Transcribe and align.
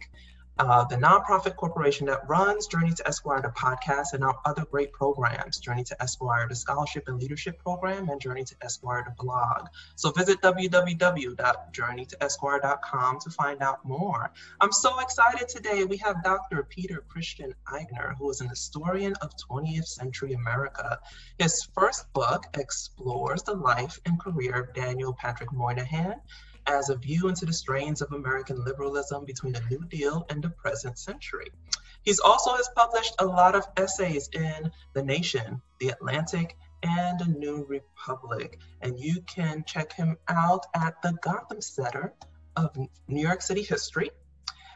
uh, 0.59 0.83
the 0.83 0.97
nonprofit 0.97 1.55
corporation 1.55 2.05
that 2.07 2.27
runs 2.27 2.67
Journey 2.67 2.91
to 2.91 3.07
Esquire, 3.07 3.41
the 3.41 3.47
podcast, 3.47 4.11
and 4.13 4.25
our 4.25 4.38
other 4.45 4.65
great 4.65 4.91
programs 4.91 5.57
Journey 5.57 5.85
to 5.85 6.03
Esquire, 6.03 6.45
the 6.49 6.55
scholarship 6.55 7.07
and 7.07 7.17
leadership 7.19 7.63
program, 7.63 8.09
and 8.09 8.19
Journey 8.19 8.43
to 8.43 8.55
Esquire, 8.61 9.05
the 9.05 9.13
blog. 9.23 9.67
So 9.95 10.11
visit 10.11 10.41
www.journeytoesquire.com 10.41 13.19
to 13.21 13.30
find 13.30 13.61
out 13.61 13.85
more. 13.85 14.31
I'm 14.59 14.73
so 14.73 14.99
excited 14.99 15.47
today. 15.47 15.85
We 15.85 15.95
have 15.97 16.23
Dr. 16.23 16.63
Peter 16.63 17.03
Christian 17.07 17.53
Aigner, 17.67 18.17
who 18.17 18.30
is 18.30 18.41
an 18.41 18.49
historian 18.49 19.13
of 19.21 19.31
20th 19.49 19.87
century 19.87 20.33
America. 20.33 20.99
His 21.37 21.63
first 21.73 22.11
book 22.11 22.43
explores 22.53 23.43
the 23.43 23.53
life 23.53 23.97
and 24.05 24.19
career 24.19 24.55
of 24.55 24.73
Daniel 24.73 25.13
Patrick 25.13 25.53
Moynihan 25.53 26.19
as 26.70 26.89
a 26.89 26.95
view 26.95 27.28
into 27.28 27.45
the 27.45 27.53
strains 27.53 28.02
of 28.02 28.12
American 28.12 28.64
liberalism 28.64 29.25
between 29.25 29.53
the 29.53 29.64
New 29.72 29.84
Deal 29.86 30.25
and 30.30 30.44
the 30.44 30.50
present 30.50 31.00
century. 31.00 31.52
He's 32.03 32.20
also 32.20 32.53
has 32.56 32.70
published 32.76 33.16
a 33.20 33.26
lot 33.26 33.56
of 33.56 33.67
essays 33.76 34.30
in 34.31 34.72
The 34.94 35.03
Nation, 35.03 35.61
The 35.80 35.89
Atlantic, 35.89 36.56
and 36.84 37.20
The 37.20 37.26
New 37.26 37.66
Republic. 37.67 38.60
And 38.82 38.99
you 38.99 39.21
can 39.21 39.64
check 39.66 39.92
him 39.93 40.17
out 40.27 40.67
at 40.76 41.02
the 41.02 41.14
Gotham 41.21 41.61
Center 41.61 42.14
of 42.55 42.77
New 43.08 43.22
York 43.22 43.42
City 43.42 43.64
History. 43.64 44.11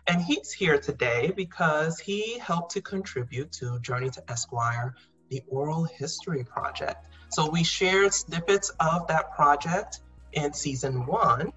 And 0.08 0.22
he's 0.22 0.52
here 0.52 0.80
today 0.80 1.32
because 1.34 2.00
he 2.00 2.40
helped 2.40 2.72
to 2.74 2.82
contribute 2.82 3.52
to 3.54 3.80
Journey 3.80 4.10
to 4.10 4.32
Esquire, 4.32 4.96
the 5.30 5.42
Oral 5.48 5.84
History 5.84 6.44
Project. 6.44 7.06
So 7.30 7.50
we 7.50 7.64
shared 7.64 8.14
snippets 8.14 8.70
of 8.80 9.08
that 9.08 9.34
project 9.36 10.00
in 10.34 10.54
season 10.54 11.06
one. 11.06 11.54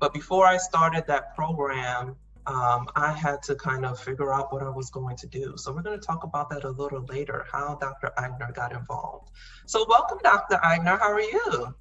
But 0.00 0.14
before 0.14 0.46
I 0.46 0.56
started 0.56 1.06
that 1.06 1.36
program, 1.36 2.16
um, 2.46 2.88
I 2.96 3.12
had 3.12 3.42
to 3.44 3.54
kind 3.54 3.84
of 3.84 4.00
figure 4.00 4.32
out 4.32 4.52
what 4.52 4.62
I 4.62 4.70
was 4.70 4.90
going 4.90 5.16
to 5.18 5.26
do. 5.26 5.54
So 5.56 5.72
we're 5.72 5.82
going 5.82 6.00
to 6.00 6.04
talk 6.04 6.24
about 6.24 6.48
that 6.50 6.64
a 6.64 6.70
little 6.70 7.04
later, 7.04 7.46
how 7.52 7.76
Dr. 7.80 8.10
Aigner 8.18 8.52
got 8.54 8.72
involved. 8.72 9.30
So 9.66 9.84
welcome, 9.88 10.18
Dr. 10.22 10.56
Aigner. 10.64 10.98
How 10.98 11.12
are 11.12 11.20
you? 11.20 11.74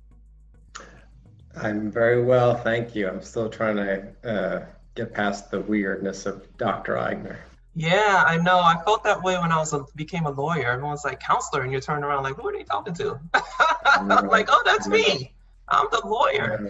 I'm 1.55 1.89
very 1.89 2.23
well, 2.23 2.55
thank 2.55 2.93
you. 2.93 3.07
I'm 3.07 3.21
still 3.21 3.49
trying 3.49 3.77
to 3.77 4.29
uh, 4.29 4.65
get 4.95 5.13
past 5.13 5.49
the 5.49 5.61
weirdness 5.61 6.25
of 6.25 6.45
Dr. 6.57 6.95
Aigner. 6.95 7.37
Yeah, 7.73 8.23
I 8.27 8.37
know. 8.37 8.59
I 8.59 8.75
felt 8.83 9.03
that 9.05 9.23
way 9.23 9.37
when 9.37 9.51
I 9.53 9.57
was 9.57 9.73
a, 9.73 9.85
became 9.95 10.25
a 10.25 10.31
lawyer. 10.31 10.73
Everyone's 10.73 11.05
like 11.05 11.21
counselor, 11.21 11.61
and 11.61 11.71
you 11.71 11.79
turn 11.79 12.03
around 12.03 12.23
like, 12.23 12.35
who 12.35 12.49
are 12.49 12.51
they 12.51 12.63
talking 12.63 12.93
to? 12.95 13.19
I'm 13.85 14.27
like, 14.27 14.49
oh, 14.51 14.61
that's 14.65 14.87
me. 14.87 15.33
I'm 15.69 15.87
the 15.91 16.01
lawyer. 16.05 16.69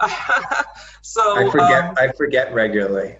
so 1.02 1.36
I 1.36 1.50
forget. 1.50 1.84
Um, 1.84 1.94
I 1.98 2.12
forget 2.12 2.52
regularly. 2.54 3.16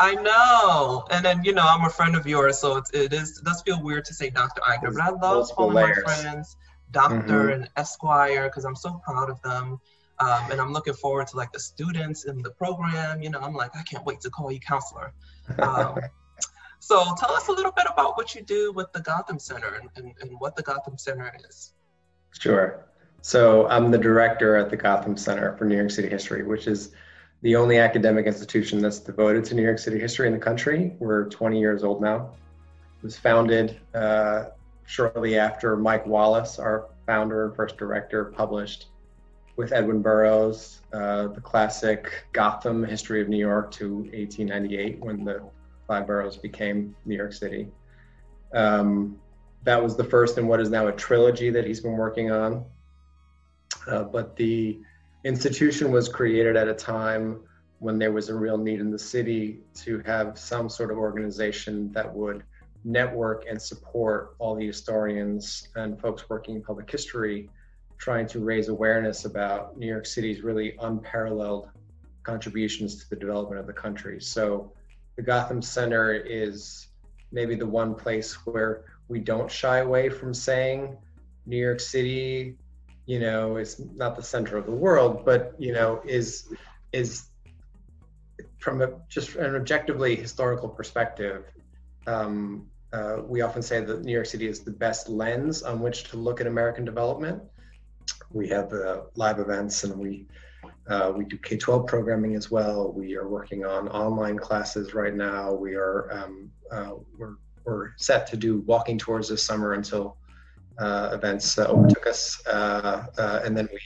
I 0.00 0.14
know, 0.14 1.06
and 1.10 1.24
then 1.24 1.44
you 1.44 1.52
know 1.52 1.64
I'm 1.64 1.84
a 1.84 1.90
friend 1.90 2.16
of 2.16 2.26
yours, 2.26 2.58
so 2.58 2.78
it, 2.78 2.84
it 2.92 3.12
is 3.12 3.38
it 3.38 3.44
does 3.44 3.62
feel 3.62 3.82
weird 3.82 4.04
to 4.06 4.14
say 4.14 4.30
Dr. 4.30 4.60
Aigner, 4.62 4.92
but 4.92 5.02
I 5.02 5.10
love 5.10 5.48
calling 5.50 5.74
my 5.74 5.92
friends 5.92 6.56
Doctor 6.92 7.16
mm-hmm. 7.16 7.62
and 7.62 7.70
Esquire 7.76 8.48
because 8.48 8.64
I'm 8.64 8.76
so 8.76 9.00
proud 9.04 9.30
of 9.30 9.40
them. 9.42 9.80
Um, 10.18 10.52
and 10.52 10.60
I'm 10.60 10.72
looking 10.72 10.94
forward 10.94 11.26
to 11.28 11.36
like 11.36 11.50
the 11.52 11.58
students 11.58 12.26
in 12.26 12.42
the 12.42 12.50
program. 12.50 13.22
You 13.22 13.30
know, 13.30 13.40
I'm 13.40 13.54
like, 13.54 13.74
I 13.74 13.82
can't 13.82 14.04
wait 14.04 14.20
to 14.20 14.30
call 14.30 14.52
you 14.52 14.60
counselor. 14.60 15.12
Um, 15.58 15.98
so 16.78 17.14
tell 17.18 17.32
us 17.32 17.48
a 17.48 17.52
little 17.52 17.72
bit 17.72 17.86
about 17.90 18.16
what 18.16 18.34
you 18.34 18.42
do 18.42 18.72
with 18.72 18.92
the 18.92 19.00
Gotham 19.00 19.38
Center 19.38 19.80
and, 19.80 19.90
and, 19.96 20.14
and 20.20 20.38
what 20.38 20.54
the 20.54 20.62
Gotham 20.62 20.96
Center 20.96 21.32
is. 21.48 21.72
Sure. 22.38 22.86
So 23.22 23.68
I'm 23.68 23.92
the 23.92 23.98
director 23.98 24.56
at 24.56 24.68
the 24.68 24.76
Gotham 24.76 25.16
Center 25.16 25.56
for 25.56 25.64
New 25.64 25.76
York 25.76 25.92
City 25.92 26.08
History, 26.08 26.42
which 26.42 26.66
is 26.66 26.92
the 27.42 27.54
only 27.54 27.78
academic 27.78 28.26
institution 28.26 28.80
that's 28.80 28.98
devoted 28.98 29.44
to 29.44 29.54
New 29.54 29.62
York 29.62 29.78
City 29.78 29.98
history 29.98 30.26
in 30.26 30.32
the 30.32 30.40
country. 30.40 30.92
We're 30.98 31.28
20 31.28 31.58
years 31.60 31.84
old 31.84 32.02
now. 32.02 32.32
It 32.98 33.04
was 33.04 33.16
founded 33.16 33.80
uh, 33.94 34.46
shortly 34.86 35.38
after 35.38 35.76
Mike 35.76 36.04
Wallace, 36.04 36.58
our 36.58 36.88
founder 37.06 37.46
and 37.46 37.56
first 37.56 37.76
director, 37.76 38.24
published 38.24 38.88
with 39.56 39.72
Edwin 39.72 40.02
Burrows 40.02 40.80
uh, 40.92 41.28
the 41.28 41.40
classic 41.40 42.24
Gotham 42.32 42.82
History 42.84 43.22
of 43.22 43.28
New 43.28 43.38
York 43.38 43.70
to 43.72 43.98
1898 43.98 44.98
when 44.98 45.24
the 45.24 45.42
five 45.86 46.08
boroughs 46.08 46.36
became 46.36 46.94
New 47.04 47.16
York 47.16 47.32
City. 47.32 47.68
Um, 48.52 49.18
that 49.62 49.80
was 49.80 49.96
the 49.96 50.04
first 50.04 50.38
in 50.38 50.48
what 50.48 50.60
is 50.60 50.70
now 50.70 50.88
a 50.88 50.92
trilogy 50.92 51.50
that 51.50 51.64
he's 51.64 51.80
been 51.80 51.96
working 51.96 52.32
on. 52.32 52.64
Uh, 53.86 54.04
but 54.04 54.36
the 54.36 54.80
institution 55.24 55.90
was 55.90 56.08
created 56.08 56.56
at 56.56 56.68
a 56.68 56.74
time 56.74 57.40
when 57.78 57.98
there 57.98 58.12
was 58.12 58.28
a 58.28 58.34
real 58.34 58.56
need 58.56 58.80
in 58.80 58.90
the 58.90 58.98
city 58.98 59.58
to 59.74 60.00
have 60.06 60.38
some 60.38 60.68
sort 60.68 60.90
of 60.90 60.98
organization 60.98 61.90
that 61.92 62.12
would 62.12 62.44
network 62.84 63.44
and 63.48 63.60
support 63.60 64.34
all 64.38 64.54
the 64.54 64.66
historians 64.66 65.68
and 65.76 66.00
folks 66.00 66.28
working 66.28 66.56
in 66.56 66.62
public 66.62 66.90
history 66.90 67.48
trying 67.98 68.26
to 68.26 68.40
raise 68.40 68.68
awareness 68.68 69.24
about 69.24 69.78
New 69.78 69.86
York 69.86 70.06
City's 70.06 70.42
really 70.42 70.76
unparalleled 70.80 71.68
contributions 72.24 72.96
to 72.96 73.10
the 73.10 73.16
development 73.16 73.60
of 73.60 73.66
the 73.68 73.72
country. 73.72 74.20
So 74.20 74.72
the 75.14 75.22
Gotham 75.22 75.62
Center 75.62 76.12
is 76.12 76.88
maybe 77.30 77.54
the 77.54 77.66
one 77.66 77.94
place 77.94 78.34
where 78.44 78.84
we 79.06 79.20
don't 79.20 79.50
shy 79.50 79.78
away 79.78 80.08
from 80.08 80.34
saying 80.34 80.96
New 81.46 81.56
York 81.56 81.78
City 81.78 82.56
you 83.06 83.18
know, 83.18 83.56
is 83.56 83.80
not 83.94 84.16
the 84.16 84.22
center 84.22 84.56
of 84.56 84.66
the 84.66 84.72
world, 84.72 85.24
but 85.24 85.54
you 85.58 85.72
know, 85.72 86.00
is 86.04 86.52
is 86.92 87.28
from 88.58 88.80
a 88.80 88.90
just 89.08 89.36
an 89.36 89.54
objectively 89.56 90.14
historical 90.14 90.68
perspective. 90.68 91.44
Um, 92.06 92.66
uh, 92.92 93.18
we 93.24 93.40
often 93.40 93.62
say 93.62 93.80
that 93.80 94.04
New 94.04 94.12
York 94.12 94.26
City 94.26 94.46
is 94.46 94.60
the 94.60 94.70
best 94.70 95.08
lens 95.08 95.62
on 95.62 95.80
which 95.80 96.04
to 96.10 96.16
look 96.16 96.40
at 96.40 96.46
American 96.46 96.84
development. 96.84 97.42
We 98.30 98.48
have 98.48 98.72
uh, 98.72 99.02
live 99.16 99.38
events 99.38 99.84
and 99.84 99.98
we 99.98 100.26
uh, 100.88 101.12
we 101.16 101.24
do 101.24 101.38
K-12 101.38 101.86
programming 101.86 102.34
as 102.34 102.50
well. 102.50 102.92
We 102.92 103.16
are 103.16 103.28
working 103.28 103.64
on 103.64 103.88
online 103.88 104.36
classes 104.36 104.94
right 104.94 105.14
now. 105.14 105.52
We 105.52 105.74
are 105.74 106.12
um, 106.12 106.50
uh, 106.70 106.94
we're 107.16 107.36
were 107.64 107.94
set 107.96 108.26
to 108.28 108.36
do 108.36 108.58
walking 108.60 108.98
tours 108.98 109.28
this 109.28 109.42
summer 109.42 109.74
until 109.74 110.16
events 111.12 111.58
uh, 111.58 111.66
overtook 111.66 112.06
us, 112.06 112.44
uh, 112.46 113.06
uh, 113.18 113.40
and 113.44 113.56
then 113.56 113.68
we, 113.72 113.78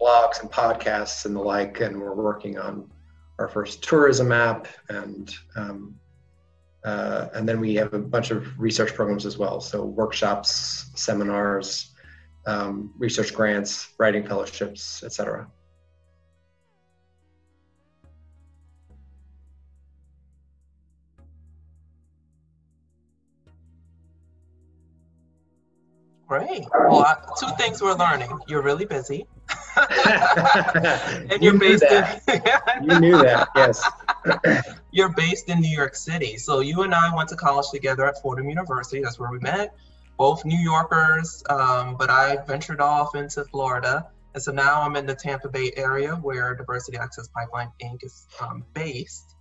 blogs 0.00 0.40
and 0.40 0.50
podcasts 0.50 1.24
and 1.24 1.34
the 1.34 1.40
like, 1.40 1.80
and 1.80 2.00
we're 2.00 2.14
working 2.14 2.58
on 2.58 2.90
our 3.38 3.48
first 3.48 3.82
tourism 3.82 4.32
app, 4.32 4.68
and 4.88 5.34
um, 5.56 5.94
uh, 6.84 7.28
and 7.34 7.48
then 7.48 7.58
we 7.60 7.74
have 7.74 7.94
a 7.94 7.98
bunch 7.98 8.30
of 8.30 8.46
research 8.58 8.94
programs 8.94 9.24
as 9.24 9.38
well, 9.38 9.60
so 9.60 9.84
workshops, 9.84 10.90
seminars, 10.94 11.94
um, 12.46 12.92
research 12.98 13.32
grants, 13.34 13.94
writing 13.98 14.26
fellowships, 14.26 15.02
etc. 15.02 15.48
Great. 26.26 26.64
Well, 26.72 27.00
I, 27.00 27.16
two 27.38 27.54
things 27.58 27.82
we're 27.82 27.94
learning. 27.94 28.30
You're 28.48 28.62
really 28.62 28.86
busy. 28.86 29.26
and 29.90 31.42
you 31.42 31.50
you're 31.50 31.58
based 31.58 31.84
in 31.84 32.04
you 32.82 33.00
knew 33.00 33.18
that, 33.18 33.48
yes. 33.54 33.84
you're 34.90 35.10
based 35.10 35.50
in 35.50 35.60
New 35.60 35.74
York 35.74 35.94
City. 35.94 36.38
So 36.38 36.60
you 36.60 36.82
and 36.82 36.94
I 36.94 37.14
went 37.14 37.28
to 37.30 37.36
college 37.36 37.66
together 37.70 38.06
at 38.06 38.20
Fordham 38.22 38.48
University. 38.48 39.02
That's 39.02 39.18
where 39.18 39.30
we 39.30 39.38
met. 39.40 39.74
Both 40.16 40.44
New 40.44 40.58
Yorkers, 40.58 41.42
um, 41.50 41.96
but 41.98 42.08
I 42.08 42.38
ventured 42.46 42.80
off 42.80 43.14
into 43.14 43.44
Florida. 43.44 44.06
And 44.32 44.42
so 44.42 44.52
now 44.52 44.82
I'm 44.82 44.96
in 44.96 45.06
the 45.06 45.14
Tampa 45.14 45.48
Bay 45.48 45.72
area 45.76 46.14
where 46.14 46.54
Diversity 46.54 46.96
Access 46.96 47.28
Pipeline 47.28 47.70
Inc. 47.82 48.02
is 48.02 48.26
um, 48.40 48.64
based. 48.74 49.34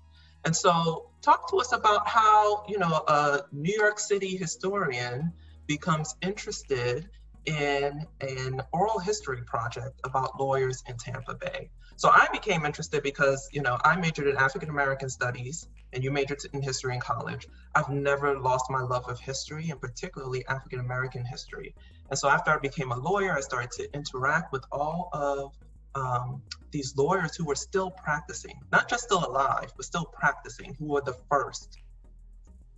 And 0.45 0.55
so 0.55 1.09
talk 1.21 1.49
to 1.51 1.57
us 1.57 1.71
about 1.71 2.07
how, 2.07 2.65
you 2.67 2.77
know, 2.77 3.03
a 3.07 3.41
New 3.51 3.73
York 3.73 3.99
City 3.99 4.35
historian 4.35 5.31
becomes 5.67 6.15
interested 6.21 7.09
in 7.45 8.05
an 8.21 8.61
oral 8.71 8.99
history 8.99 9.43
project 9.45 9.99
about 10.03 10.39
lawyers 10.39 10.83
in 10.87 10.97
Tampa 10.97 11.33
Bay. 11.33 11.69
So 11.95 12.09
I 12.09 12.27
became 12.31 12.65
interested 12.65 13.03
because, 13.03 13.49
you 13.51 13.61
know, 13.61 13.77
I 13.83 13.95
majored 13.95 14.27
in 14.27 14.37
African 14.37 14.69
American 14.69 15.09
studies 15.09 15.67
and 15.91 16.03
you 16.03 16.11
majored 16.11 16.39
in 16.53 16.61
history 16.61 16.95
in 16.95 16.99
college. 16.99 17.47
I've 17.75 17.89
never 17.89 18.39
lost 18.39 18.65
my 18.69 18.81
love 18.81 19.07
of 19.07 19.19
history 19.19 19.69
and 19.69 19.79
particularly 19.79 20.45
African 20.47 20.79
American 20.79 21.25
history. 21.25 21.75
And 22.09 22.17
so 22.17 22.29
after 22.29 22.51
I 22.51 22.57
became 22.57 22.91
a 22.91 22.97
lawyer, 22.97 23.33
I 23.33 23.41
started 23.41 23.71
to 23.71 23.93
interact 23.93 24.51
with 24.51 24.63
all 24.71 25.09
of 25.13 25.53
um, 25.95 26.41
these 26.71 26.95
lawyers 26.97 27.35
who 27.35 27.45
were 27.45 27.55
still 27.55 27.91
practicing, 27.91 28.59
not 28.71 28.89
just 28.89 29.03
still 29.03 29.23
alive, 29.25 29.71
but 29.75 29.85
still 29.85 30.05
practicing, 30.05 30.73
who 30.75 30.85
were 30.85 31.01
the 31.01 31.15
first 31.29 31.77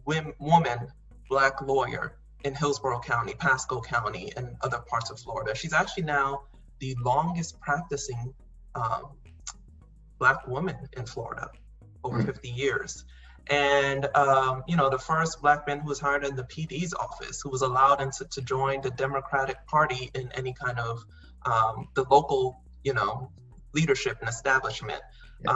woman, 0.06 0.88
black 1.30 1.62
lawyer 1.62 2.18
in 2.46 2.54
Hillsborough 2.54 3.00
County, 3.00 3.34
Pasco 3.34 3.82
County, 3.82 4.32
and 4.38 4.56
other 4.62 4.78
parts 4.78 5.10
of 5.10 5.20
Florida. 5.20 5.56
She's 5.56 5.74
actually 5.74 6.04
now 6.04 6.44
the 6.80 6.96
longest 7.04 7.60
practicing 7.60 8.34
um, 8.76 9.14
Black 10.20 10.48
woman 10.48 10.78
in 10.96 11.06
Florida, 11.06 11.50
over 12.04 12.22
mm. 12.22 12.26
50 12.26 12.50
years. 12.50 13.04
And, 13.48 14.06
um, 14.16 14.64
you 14.68 14.78
know, 14.78 14.90
the 14.90 15.00
first 15.00 15.42
Black 15.42 15.68
man 15.68 15.80
who 15.80 15.90
was 15.90 16.00
hired 16.00 16.24
in 16.24 16.36
the 16.36 16.44
PD's 16.44 16.94
office, 16.94 17.42
who 17.42 17.50
was 17.50 17.64
allowed 17.64 18.00
into, 18.00 18.26
to 18.26 18.42
join 18.42 18.82
the 18.82 18.92
Democratic 18.92 19.66
Party 19.68 20.12
in 20.14 20.32
any 20.36 20.54
kind 20.54 20.80
of 20.80 21.04
um, 21.46 21.88
the 21.96 22.06
local, 22.10 22.62
you 22.84 22.94
know, 22.94 23.32
leadership 23.74 24.18
and 24.20 24.30
establishment. 24.30 25.02
Yeah. 25.44 25.52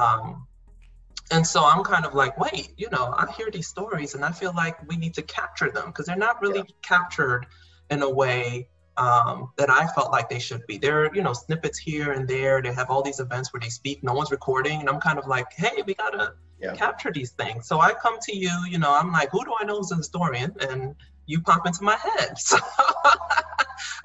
And 1.32 1.46
so 1.46 1.64
I'm 1.64 1.84
kind 1.84 2.06
of 2.06 2.14
like, 2.16 2.40
wait, 2.40 2.74
you 2.78 2.90
know, 2.90 3.14
I 3.18 3.32
hear 3.38 3.52
these 3.52 3.68
stories 3.68 4.16
and 4.16 4.26
I 4.26 4.32
feel 4.32 4.54
like 4.56 4.78
we 4.90 4.98
need 4.98 5.14
to 5.16 5.22
capture 5.22 5.70
them 5.70 5.88
because 5.88 6.08
they're 6.08 6.16
not 6.16 6.42
really 6.42 6.60
yeah. 6.60 6.76
captured 6.82 7.46
in 7.92 8.02
a 8.02 8.10
way 8.10 8.68
um, 8.98 9.52
that 9.58 9.70
I 9.70 9.88
felt 9.88 10.12
like 10.12 10.30
they 10.30 10.40
should 10.40 10.66
be. 10.68 10.78
There 10.78 11.06
are, 11.06 11.16
you 11.16 11.22
know, 11.22 11.34
snippets 11.34 11.78
here 11.78 12.12
and 12.12 12.28
there. 12.28 12.62
They 12.62 12.74
have 12.74 12.90
all 12.90 13.02
these 13.02 13.20
events 13.20 13.54
where 13.54 13.60
they 13.60 13.70
speak, 13.70 14.04
no 14.04 14.14
one's 14.14 14.32
recording. 14.32 14.80
And 14.80 14.90
I'm 14.90 15.00
kind 15.00 15.18
of 15.18 15.28
like, 15.28 15.48
hey, 15.54 15.84
we 15.86 15.94
got 15.94 16.12
to 16.12 16.34
yeah. 16.60 16.74
capture 16.74 17.12
these 17.12 17.32
things. 17.32 17.68
So 17.68 17.80
I 17.80 17.94
come 17.94 18.18
to 18.24 18.36
you, 18.36 18.52
you 18.68 18.78
know, 18.78 18.94
I'm 18.94 19.12
like, 19.12 19.30
who 19.32 19.44
do 19.46 19.54
I 19.60 19.64
know 19.64 19.80
is 19.80 19.92
a 19.92 19.96
historian? 19.96 20.54
And 20.62 20.96
you 21.28 21.42
pop 21.42 21.66
into 21.66 21.84
my 21.84 21.96
head. 21.96 22.38
So 22.38 22.58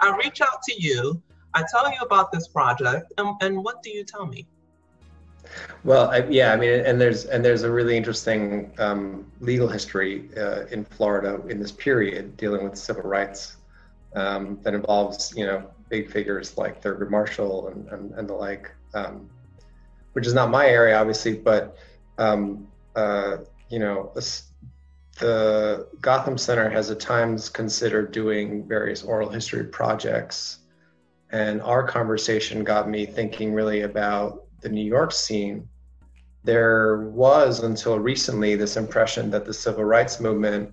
I 0.01 0.17
reach 0.23 0.41
out 0.41 0.63
to 0.69 0.83
you. 0.83 1.23
I 1.55 1.65
tell 1.71 1.91
you 1.91 1.99
about 2.01 2.33
this 2.33 2.49
project. 2.49 3.13
And, 3.19 3.35
and 3.41 3.65
what 3.65 3.83
do 3.83 3.91
you 3.91 4.05
tell 4.05 4.27
me? 4.27 4.47
Well, 5.85 6.11
I, 6.11 6.25
yeah, 6.29 6.53
I 6.53 6.57
mean, 6.57 6.81
and 6.81 7.01
there's 7.01 7.27
and 7.27 7.45
there's 7.45 7.63
a 7.63 7.71
really 7.71 7.97
interesting 7.97 8.73
um, 8.79 9.31
legal 9.41 9.69
history 9.69 10.31
uh, 10.37 10.67
in 10.67 10.85
Florida 10.85 11.41
in 11.49 11.61
this 11.61 11.73
period 11.73 12.37
dealing 12.37 12.65
with 12.65 12.79
civil 12.79 13.03
rights 13.03 13.57
um, 14.15 14.59
that 14.63 14.75
involves 14.75 15.35
you 15.37 15.47
know 15.47 15.63
big 15.89 16.11
figures 16.11 16.57
like 16.57 16.83
Thurgood 16.83 17.11
Marshall 17.11 17.69
and 17.69 17.89
and, 17.89 18.13
and 18.13 18.29
the 18.29 18.35
like, 18.35 18.71
um, 18.95 19.29
which 20.15 20.27
is 20.27 20.35
not 20.35 20.51
my 20.51 20.67
area 20.67 20.99
obviously, 20.99 21.35
but 21.35 21.77
um, 22.19 22.67
uh, 22.97 23.39
you 23.69 23.79
know 23.79 24.13
the 25.19 25.87
Gotham 26.01 26.37
Center 26.39 26.69
has 26.69 26.91
at 26.91 26.99
times 26.99 27.49
considered 27.49 28.11
doing 28.11 28.67
various 28.67 29.03
oral 29.03 29.29
history 29.29 29.65
projects, 29.65 30.59
and 31.31 31.63
our 31.63 31.87
conversation 31.87 32.65
got 32.65 32.89
me 32.89 33.07
thinking 33.07 33.53
really 33.53 33.83
about 33.83 34.45
the 34.61 34.69
New 34.69 34.85
York 34.85 35.13
scene, 35.13 35.69
there 36.45 37.09
was 37.09 37.63
until 37.63 37.99
recently 37.99 38.55
this 38.55 38.77
impression 38.77 39.31
that 39.31 39.45
the 39.45 39.55
civil 39.55 39.85
rights 39.85 40.21
movement 40.21 40.73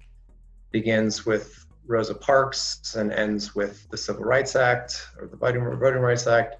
begins 0.72 1.26
with 1.26 1.66
Rosa 1.88 2.16
Parks 2.16 2.96
and 2.96 3.12
ends 3.12 3.56
with 3.56 3.90
the 3.90 3.98
Civil 3.98 4.24
Rights 4.24 4.56
Act 4.56 5.08
or 5.20 5.28
the 5.28 5.38
Voting, 5.38 5.62
Rights 5.62 6.28
Act. 6.28 6.56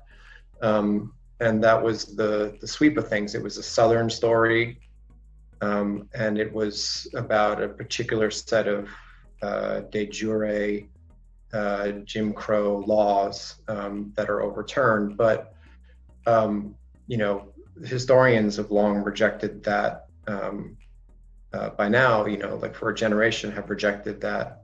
Um, 0.62 1.14
and 1.40 1.64
that 1.64 1.82
was 1.82 2.16
the, 2.16 2.58
the 2.62 2.68
sweep 2.68 2.98
of 2.98 3.08
things. 3.08 3.34
It 3.36 3.42
was 3.42 3.58
a 3.58 3.64
Southern 3.64 4.10
story, 4.10 4.80
um, 5.62 6.08
and 6.14 6.38
it 6.38 6.52
was 6.52 7.08
about 7.16 7.62
a 7.62 7.68
particular 7.68 8.30
set 8.30 8.68
of 8.68 8.90
uh, 9.42 9.82
de 9.92 10.06
jure 10.06 10.82
uh, 11.54 11.92
Jim 12.04 12.34
Crow 12.34 12.84
laws 12.86 13.56
um, 13.68 14.14
that 14.16 14.30
are 14.30 14.42
overturned. 14.42 15.18
But 15.18 15.56
um, 16.28 16.76
you 17.12 17.18
know, 17.18 17.44
historians 17.84 18.56
have 18.56 18.72
long 18.72 19.04
rejected 19.04 19.62
that. 19.66 20.06
Um, 20.28 20.78
uh, 21.52 21.72
by 21.72 21.90
now, 21.90 22.26
you 22.26 22.38
know, 22.38 22.56
like 22.56 22.74
for 22.74 22.90
a 22.90 22.96
generation, 22.96 23.52
have 23.52 23.70
rejected 23.70 24.22
that 24.22 24.62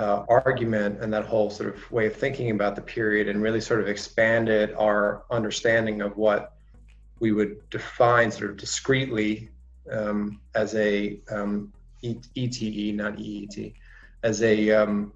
uh, 0.00 0.24
argument 0.28 1.00
and 1.00 1.14
that 1.14 1.24
whole 1.24 1.50
sort 1.50 1.72
of 1.72 1.92
way 1.92 2.06
of 2.06 2.16
thinking 2.16 2.50
about 2.50 2.74
the 2.74 2.82
period, 2.82 3.28
and 3.28 3.40
really 3.40 3.60
sort 3.60 3.78
of 3.80 3.86
expanded 3.86 4.74
our 4.76 5.22
understanding 5.30 6.02
of 6.02 6.16
what 6.16 6.54
we 7.20 7.30
would 7.30 7.70
define 7.70 8.32
sort 8.32 8.50
of 8.50 8.56
discreetly 8.56 9.48
um, 9.92 10.40
as 10.56 10.74
a 10.74 11.20
um, 11.30 11.72
ETE, 12.02 12.96
not 12.96 13.20
EET, 13.20 13.72
as 14.24 14.42
a 14.42 14.72
um, 14.72 15.12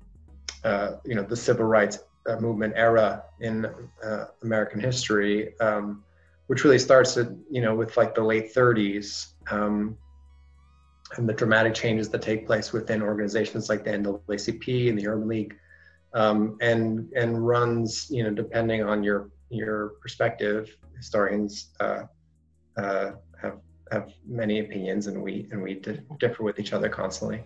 uh, 0.63 0.93
you 1.05 1.17
know 1.17 1.25
the 1.25 1.37
civil 1.37 1.67
rights 1.67 1.99
uh, 2.29 2.37
movement 2.37 2.73
era 2.77 3.25
in 3.41 3.67
uh, 4.05 4.27
American 4.45 4.79
history. 4.79 5.59
Um, 5.59 6.05
which 6.53 6.65
really 6.65 6.79
starts 6.79 7.17
at 7.17 7.29
you 7.51 7.63
know 7.63 7.75
with 7.75 7.97
like 7.97 8.15
the 8.15 8.23
late 8.23 8.53
30s 8.53 9.29
um, 9.51 9.97
and 11.17 11.27
the 11.27 11.33
dramatic 11.33 11.73
changes 11.73 12.11
that 12.11 12.21
take 12.21 12.47
place 12.47 12.75
within 12.75 13.01
organizations 13.01 13.71
like 13.71 13.85
the 13.85 13.91
NAACP 13.91 14.91
and 14.91 14.99
the 14.99 15.09
Urban 15.09 15.29
League, 15.29 15.57
um, 16.13 16.59
and 16.61 17.11
and 17.17 17.47
runs 17.47 18.07
you 18.11 18.23
know 18.23 18.29
depending 18.29 18.83
on 18.83 19.03
your 19.03 19.31
your 19.49 19.93
perspective, 20.03 20.77
historians 20.95 21.71
uh, 21.81 22.03
uh, 22.77 23.13
have 23.41 23.57
have 23.91 24.13
many 24.27 24.61
opinions, 24.61 25.07
and 25.07 25.23
we 25.23 25.49
and 25.53 25.63
we 25.63 25.81
differ 26.21 26.43
with 26.43 26.59
each 26.59 26.75
other 26.75 26.91
constantly. 26.91 27.43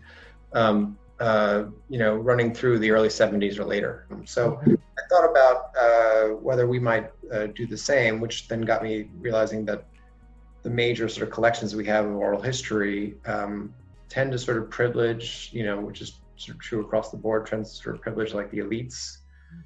Um, 0.53 0.99
uh, 1.21 1.67
you 1.89 2.01
know, 2.01 2.17
running 2.17 2.53
through 2.53 2.81
the 2.81 2.91
early 2.91 3.09
70s 3.09 3.57
or 3.61 3.65
later. 3.65 4.09
So 4.25 4.61
thought 5.09 5.29
about 5.31 5.71
uh, 5.79 6.35
whether 6.37 6.67
we 6.67 6.79
might 6.79 7.11
uh, 7.33 7.47
do 7.47 7.67
the 7.67 7.77
same, 7.77 8.21
which 8.21 8.49
then 8.49 8.63
got 8.63 8.83
me 8.83 9.09
realizing 9.19 9.65
that 9.67 9.85
the 10.63 10.71
major 10.71 11.09
sort 11.09 11.29
of 11.29 11.33
collections 11.33 11.77
we 11.77 11.87
have 11.87 12.05
of 12.05 12.17
oral 12.17 12.41
history 12.41 13.17
um, 13.27 13.73
tend 14.09 14.33
to 14.33 14.39
sort 14.39 14.59
of 14.59 14.69
privilege, 14.71 15.51
you 15.53 15.65
know, 15.65 15.81
which 15.81 16.01
is 16.01 16.21
sort 16.37 16.57
of 16.57 16.63
true 16.63 16.81
across 16.81 17.11
the 17.11 17.17
board, 17.17 17.47
trends 17.47 17.71
to 17.71 17.83
sort 17.83 17.97
of 17.97 18.03
privilege 18.03 18.35
like 18.35 18.51
the 18.51 18.59
elites, 18.59 19.19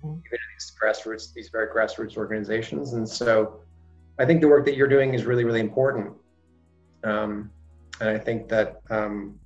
mm-hmm. 0.04 0.08
even 0.08 0.38
these 0.54 0.72
grassroots, 0.80 1.32
these 1.32 1.48
very 1.48 1.68
grassroots 1.68 2.16
organizations. 2.16 2.92
And 2.92 3.08
so 3.08 3.60
I 4.18 4.26
think 4.26 4.40
the 4.40 4.48
work 4.48 4.64
that 4.66 4.76
you're 4.76 4.88
doing 4.88 5.14
is 5.14 5.24
really, 5.24 5.44
really 5.44 5.60
important. 5.60 6.12
Um, 7.04 7.50
and 8.00 8.08
I 8.08 8.18
think 8.18 8.48
that 8.48 8.80
um, 8.90 9.38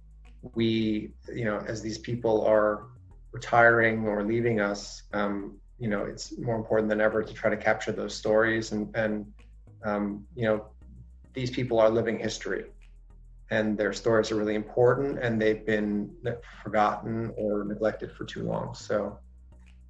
we, 0.54 1.12
you 1.32 1.44
know, 1.44 1.64
as 1.66 1.82
these 1.82 1.98
people 1.98 2.44
are 2.44 2.86
retiring 3.32 4.06
or 4.06 4.24
leaving 4.24 4.60
us, 4.60 5.02
um, 5.12 5.56
you 5.78 5.88
know, 5.88 6.04
it's 6.04 6.36
more 6.38 6.56
important 6.56 6.88
than 6.88 7.00
ever 7.00 7.22
to 7.22 7.34
try 7.34 7.50
to 7.50 7.56
capture 7.56 7.92
those 7.92 8.14
stories 8.14 8.72
and, 8.72 8.94
and 8.96 9.26
um, 9.84 10.24
you 10.34 10.44
know, 10.44 10.66
these 11.34 11.50
people 11.50 11.78
are 11.80 11.90
living 11.90 12.18
history. 12.18 12.64
and 13.50 13.76
their 13.76 13.92
stories 13.92 14.30
are 14.32 14.36
really 14.36 14.54
important, 14.54 15.18
and 15.18 15.40
they've 15.40 15.64
been 15.66 16.10
forgotten 16.62 17.32
or 17.36 17.64
neglected 17.64 18.10
for 18.12 18.24
too 18.24 18.42
long. 18.42 18.74
So, 18.74 19.18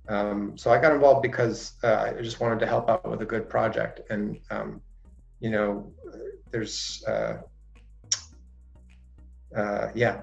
um, 0.08 0.56
so 0.58 0.70
I 0.70 0.80
got 0.80 0.92
involved 0.92 1.22
because 1.22 1.74
uh, 1.82 2.12
I 2.16 2.22
just 2.22 2.40
wanted 2.40 2.58
to 2.60 2.66
help 2.66 2.90
out 2.90 3.08
with 3.08 3.22
a 3.22 3.24
good 3.24 3.48
project, 3.48 4.00
and 4.10 4.38
um, 4.50 4.80
you 5.40 5.50
know, 5.50 5.92
there's 6.50 7.02
uh, 7.06 7.38
uh, 9.56 9.88
yeah. 9.94 10.22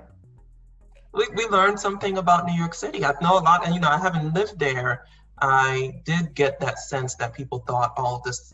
We, 1.13 1.27
we 1.35 1.45
learned 1.47 1.79
something 1.79 2.17
about 2.17 2.45
New 2.45 2.57
York 2.57 2.73
City. 2.73 3.03
I 3.03 3.13
know 3.21 3.39
a 3.39 3.43
lot, 3.43 3.65
and 3.65 3.73
you 3.73 3.81
know, 3.81 3.89
I 3.89 3.97
haven't 3.97 4.33
lived 4.33 4.59
there. 4.59 5.05
I 5.41 6.01
did 6.05 6.35
get 6.35 6.59
that 6.59 6.79
sense 6.79 7.15
that 7.15 7.33
people 7.33 7.59
thought 7.67 7.93
all 7.97 8.21
this 8.23 8.53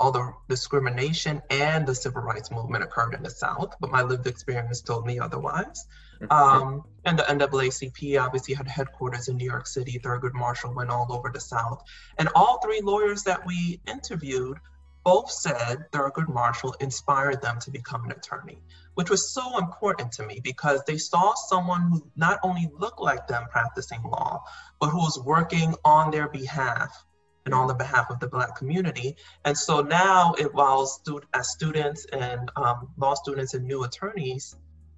all 0.00 0.12
the 0.12 0.32
discrimination 0.48 1.42
and 1.50 1.86
the 1.86 1.94
civil 1.94 2.22
rights 2.22 2.50
movement 2.52 2.84
occurred 2.84 3.14
in 3.14 3.22
the 3.22 3.30
South, 3.30 3.74
but 3.80 3.90
my 3.90 4.02
lived 4.02 4.26
experience 4.26 4.80
told 4.80 5.04
me 5.04 5.18
otherwise. 5.18 5.86
Mm-hmm. 6.20 6.32
Um, 6.32 6.84
and 7.04 7.18
the 7.18 7.24
NAACP 7.24 8.20
obviously 8.20 8.54
had 8.54 8.68
headquarters 8.68 9.28
in 9.28 9.36
New 9.36 9.44
York 9.44 9.66
City. 9.66 9.98
Thurgood 9.98 10.34
Marshall 10.34 10.72
went 10.74 10.90
all 10.90 11.12
over 11.12 11.30
the 11.32 11.40
South. 11.40 11.82
And 12.18 12.28
all 12.34 12.60
three 12.60 12.80
lawyers 12.80 13.24
that 13.24 13.44
we 13.44 13.80
interviewed 13.88 14.58
both 15.04 15.30
said 15.30 15.90
Thurgood 15.90 16.28
Marshall 16.28 16.74
inspired 16.80 17.40
them 17.40 17.58
to 17.60 17.70
become 17.70 18.04
an 18.04 18.12
attorney, 18.12 18.58
which 18.98 19.10
was 19.10 19.30
so 19.30 19.58
important 19.58 20.10
to 20.10 20.26
me 20.26 20.40
because 20.42 20.82
they 20.84 20.98
saw 20.98 21.32
someone 21.32 21.82
who 21.82 22.04
not 22.16 22.40
only 22.42 22.68
looked 22.80 23.00
like 23.00 23.28
them 23.28 23.44
practicing 23.48 24.02
law, 24.02 24.42
but 24.80 24.88
who 24.88 24.98
was 24.98 25.22
working 25.24 25.72
on 25.84 26.10
their 26.10 26.26
behalf 26.26 27.04
and 27.44 27.54
on 27.54 27.68
the 27.68 27.74
behalf 27.74 28.10
of 28.10 28.18
the 28.18 28.26
Black 28.26 28.56
community. 28.56 29.14
And 29.44 29.56
so 29.56 29.82
now, 29.82 30.34
it, 30.36 30.52
while 30.52 30.84
stud- 30.84 31.26
as 31.32 31.48
students 31.48 32.06
and 32.06 32.50
um, 32.56 32.88
law 32.96 33.14
students 33.14 33.54
and 33.54 33.68
new 33.68 33.84
attorneys 33.84 34.56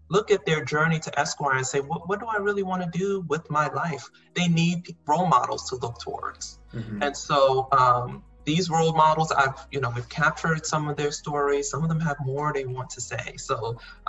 look 0.09 0.31
at 0.31 0.47
their 0.47 0.65
journey 0.65 0.99
to 1.01 1.21
Esquire 1.21 1.59
and 1.59 1.67
say, 1.67 1.81
what, 1.81 2.09
what 2.09 2.21
do 2.21 2.27
I 2.27 2.39
really 2.39 2.63
want 2.63 2.83
to 2.83 2.99
do 2.99 3.21
with 3.29 3.51
my 3.51 3.69
life? 3.69 4.09
They 4.33 4.49
need 4.49 4.97
role 5.07 5.27
models 5.27 5.69
to 5.69 5.77
look 5.77 5.99
towards. 5.99 6.59
Mm-hmm. 6.73 7.03
And 7.03 7.15
so, 7.15 7.69
um, 7.71 8.25
these 8.51 8.69
role 8.69 8.93
models 8.93 9.31
i've 9.43 9.59
you 9.71 9.81
know 9.83 9.91
we've 9.95 10.09
captured 10.09 10.63
some 10.73 10.89
of 10.89 10.97
their 10.97 11.13
stories. 11.23 11.65
Some 11.73 11.83
of 11.85 11.89
them 11.93 12.01
have 12.01 12.19
more 12.33 12.47
they 12.53 12.65
want 12.79 12.91
to 12.97 13.01
say. 13.01 13.27
So 13.49 13.57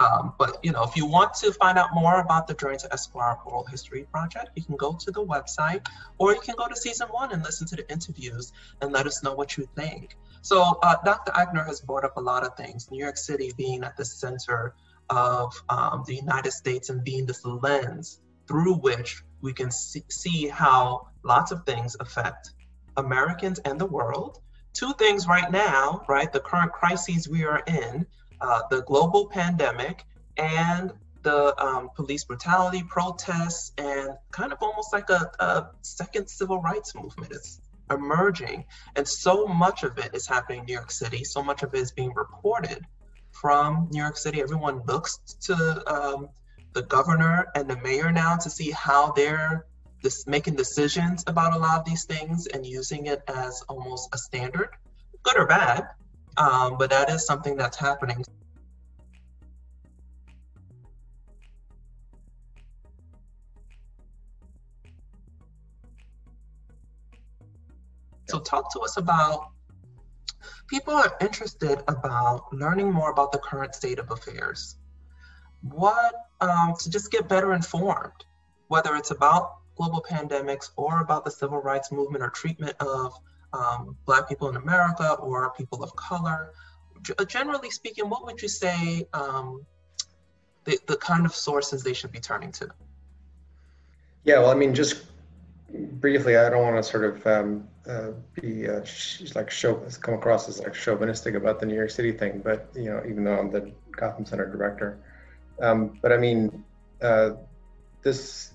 um, 0.04 0.34
but 0.40 0.52
you 0.66 0.72
know 0.76 0.84
if 0.90 0.94
you 1.00 1.06
want 1.18 1.32
to 1.42 1.48
find 1.64 1.78
out 1.82 1.90
more 2.02 2.16
about 2.26 2.48
the 2.48 2.56
journey 2.62 2.80
to 2.86 2.90
esquire 2.98 3.38
oral 3.46 3.66
history 3.74 4.04
project 4.16 4.50
you 4.56 4.64
can 4.64 4.78
go 4.86 4.92
to 5.04 5.10
the 5.18 5.24
website 5.34 5.82
or 6.18 6.28
you 6.36 6.42
can 6.48 6.56
go 6.62 6.68
to 6.68 6.76
season 6.76 7.08
one 7.22 7.30
and 7.34 7.44
listen 7.44 7.66
to 7.72 7.76
the 7.76 7.88
interviews 7.96 8.52
and 8.82 8.92
let 8.92 9.06
us 9.12 9.18
know 9.24 9.34
what 9.40 9.50
you 9.58 9.64
think. 9.76 10.18
So 10.42 10.58
uh, 10.88 10.96
dr 11.10 11.32
Aigner 11.42 11.66
has 11.72 11.80
brought 11.82 12.06
up 12.10 12.16
a 12.18 12.24
lot 12.32 12.42
of 12.48 12.52
things. 12.62 12.90
New 12.92 13.02
york 13.06 13.18
city 13.18 13.52
being 13.64 13.84
at 13.84 13.96
the 13.96 14.06
center 14.06 14.74
of 15.10 15.48
um, 15.76 16.04
the 16.08 16.16
united 16.16 16.54
states 16.62 16.90
and 16.90 17.04
being 17.04 17.26
this 17.28 17.42
lens 17.46 18.22
through 18.48 18.78
which 18.88 19.24
we 19.42 19.54
can 19.54 19.70
see, 19.72 20.04
see 20.10 20.48
how 20.48 21.08
lots 21.24 21.52
of 21.52 21.60
things 21.66 21.96
affect 22.00 22.44
Americans 22.98 23.60
and 23.60 23.80
the 23.80 23.86
world. 23.86 24.40
Two 24.74 24.94
things 24.94 25.28
right 25.28 25.52
now, 25.52 26.04
right? 26.08 26.32
The 26.32 26.40
current 26.40 26.72
crises 26.72 27.28
we 27.28 27.44
are 27.44 27.62
in, 27.68 28.06
uh, 28.40 28.62
the 28.70 28.82
global 28.84 29.28
pandemic, 29.28 30.06
and 30.38 30.94
the 31.24 31.60
um, 31.62 31.90
police 31.96 32.24
brutality 32.24 32.84
protests, 32.84 33.74
and 33.78 34.12
kind 34.32 34.52
of 34.52 34.60
almost 34.62 34.94
like 34.94 35.10
a, 35.10 35.32
a 35.40 35.68
second 35.82 36.28
civil 36.30 36.62
rights 36.62 36.96
movement 36.96 37.32
is 37.32 37.60
emerging. 37.92 38.66
And 38.96 39.08
so 39.08 39.46
much 39.46 39.84
of 39.84 39.98
it 39.98 40.16
is 40.16 40.26
happening 40.26 40.60
in 40.60 40.66
New 40.66 40.74
York 40.74 40.92
City. 40.92 41.24
So 41.24 41.44
much 41.44 41.64
of 41.64 41.74
it 41.74 41.80
is 41.80 41.92
being 41.92 42.14
reported 42.16 42.86
from 43.32 43.90
New 43.92 44.02
York 44.02 44.18
City. 44.18 44.42
Everyone 44.42 44.82
looks 44.88 45.20
to 45.42 45.84
um, 45.88 46.30
the 46.74 46.84
governor 46.84 47.48
and 47.56 47.70
the 47.70 47.78
mayor 47.78 48.12
now 48.12 48.38
to 48.38 48.50
see 48.50 48.72
how 48.72 49.12
they're 49.12 49.66
this 50.02 50.26
making 50.28 50.56
decisions 50.56 51.24
about 51.28 51.54
a 51.54 51.58
lot 51.58 51.80
of 51.80 51.86
these 51.86 52.06
things 52.06 52.48
and 52.48 52.66
using 52.66 53.06
it 53.06 53.22
as 53.28 53.62
almost 53.70 54.10
a 54.14 54.18
standard, 54.18 54.70
good 55.24 55.38
or 55.38 55.46
bad, 55.46 55.88
um, 56.38 56.78
but 56.78 56.90
that 56.90 57.10
is 57.10 57.26
something 57.26 57.56
that's 57.56 57.78
happening. 57.78 58.24
So 68.28 68.40
talk 68.40 68.72
to 68.74 68.80
us 68.80 68.96
about 68.96 69.50
people 70.68 70.94
are 70.94 71.18
interested 71.20 71.84
about 71.90 72.54
learning 72.54 72.90
more 72.90 73.12
about 73.12 73.34
the 73.34 73.38
current 73.40 73.76
state 73.76 74.00
of 74.00 74.10
affairs. 74.10 74.78
What 75.62 76.16
um, 76.40 76.76
to 76.80 76.90
just 76.90 77.12
get 77.12 77.28
better 77.28 77.54
informed, 77.54 78.24
whether 78.70 78.96
it's 78.96 79.12
about 79.12 79.61
global 79.82 80.06
pandemics 80.08 80.70
or 80.76 81.02
about 81.02 81.26
the 81.26 81.32
civil 81.32 81.60
rights 81.60 81.92
movement 81.92 82.24
or 82.24 82.30
treatment 82.30 82.76
of 82.80 83.14
um, 83.52 83.98
Black 84.06 84.30
people 84.30 84.48
in 84.48 84.56
America 84.56 85.14
or 85.14 85.52
people 85.54 85.84
of 85.84 85.96
color. 85.96 86.52
G- 87.02 87.14
generally 87.28 87.72
speaking, 87.72 88.08
what 88.08 88.24
would 88.26 88.40
you 88.44 88.48
say 88.48 89.08
um, 89.14 89.66
the, 90.66 90.78
the 90.86 90.98
kind 90.98 91.26
of 91.26 91.34
sources 91.34 91.82
they 91.84 91.94
should 91.94 92.12
be 92.12 92.20
turning 92.20 92.52
to? 92.60 92.70
Yeah, 94.24 94.38
well, 94.42 94.52
I 94.52 94.54
mean, 94.54 94.76
just 94.76 95.06
briefly, 95.74 96.38
I 96.38 96.48
don't 96.52 96.62
want 96.62 96.76
to 96.76 96.84
sort 96.84 97.06
of 97.06 97.26
um, 97.26 97.68
uh, 97.90 98.12
be 98.40 98.70
uh, 98.70 98.84
sh- 98.84 99.34
like 99.34 99.50
show 99.50 99.74
come 100.00 100.14
across 100.14 100.48
as 100.48 100.60
like 100.60 100.76
chauvinistic 100.76 101.34
about 101.34 101.60
the 101.60 101.66
New 101.66 101.76
York 101.76 101.90
City 101.90 102.12
thing, 102.12 102.40
but 102.44 102.70
you 102.76 102.86
know, 102.92 103.02
even 103.10 103.24
though 103.24 103.40
I'm 103.40 103.50
the 103.50 103.72
Gotham 103.98 104.26
Center 104.28 104.46
director, 104.46 105.00
um, 105.60 105.98
but 106.04 106.12
I 106.12 106.18
mean, 106.18 106.64
uh, 107.02 107.32
this 108.04 108.54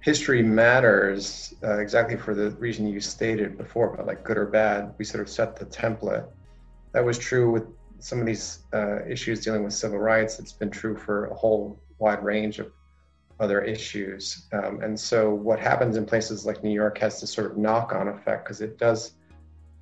history 0.00 0.42
matters 0.42 1.54
uh, 1.62 1.78
exactly 1.78 2.16
for 2.16 2.34
the 2.34 2.50
reason 2.52 2.86
you 2.86 3.00
stated 3.00 3.58
before 3.58 3.94
about 3.94 4.06
like 4.06 4.24
good 4.24 4.38
or 4.38 4.46
bad. 4.46 4.94
We 4.98 5.04
sort 5.04 5.22
of 5.22 5.28
set 5.28 5.56
the 5.56 5.66
template. 5.66 6.26
That 6.92 7.04
was 7.04 7.18
true 7.18 7.50
with 7.50 7.64
some 7.98 8.18
of 8.18 8.26
these 8.26 8.60
uh, 8.72 9.04
issues 9.06 9.44
dealing 9.44 9.62
with 9.62 9.74
civil 9.74 9.98
rights. 9.98 10.38
It's 10.38 10.52
been 10.52 10.70
true 10.70 10.96
for 10.96 11.26
a 11.26 11.34
whole 11.34 11.78
wide 11.98 12.24
range 12.24 12.58
of 12.58 12.72
other 13.38 13.60
issues. 13.60 14.46
Um, 14.52 14.82
and 14.82 14.98
so 14.98 15.32
what 15.32 15.60
happens 15.60 15.96
in 15.96 16.06
places 16.06 16.46
like 16.46 16.64
New 16.64 16.72
York 16.72 16.98
has 16.98 17.20
this 17.20 17.32
sort 17.32 17.50
of 17.50 17.58
knock-on 17.58 18.08
effect 18.08 18.44
because 18.44 18.60
it 18.60 18.78
does 18.78 19.14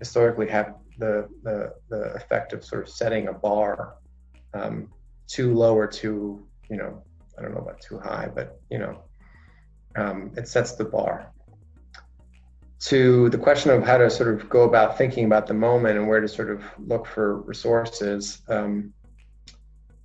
historically 0.00 0.48
have 0.48 0.74
the, 0.98 1.28
the, 1.44 1.74
the 1.88 2.14
effect 2.14 2.52
of 2.52 2.64
sort 2.64 2.82
of 2.82 2.88
setting 2.88 3.28
a 3.28 3.32
bar 3.32 3.94
um, 4.54 4.88
too 5.28 5.54
low 5.54 5.74
or 5.74 5.86
too, 5.86 6.44
you 6.68 6.76
know, 6.76 7.02
I 7.36 7.42
don't 7.42 7.52
know 7.52 7.60
about 7.60 7.80
too 7.80 7.98
high, 7.98 8.28
but 8.32 8.60
you 8.70 8.78
know, 8.78 9.02
um, 9.98 10.30
it 10.36 10.48
sets 10.48 10.72
the 10.72 10.84
bar. 10.84 11.32
To 12.80 13.28
the 13.30 13.38
question 13.38 13.72
of 13.72 13.82
how 13.82 13.98
to 13.98 14.08
sort 14.08 14.32
of 14.32 14.48
go 14.48 14.62
about 14.62 14.96
thinking 14.96 15.24
about 15.24 15.48
the 15.48 15.54
moment 15.54 15.98
and 15.98 16.06
where 16.06 16.20
to 16.20 16.28
sort 16.28 16.50
of 16.50 16.62
look 16.78 17.06
for 17.06 17.38
resources, 17.42 18.42
um, 18.48 18.92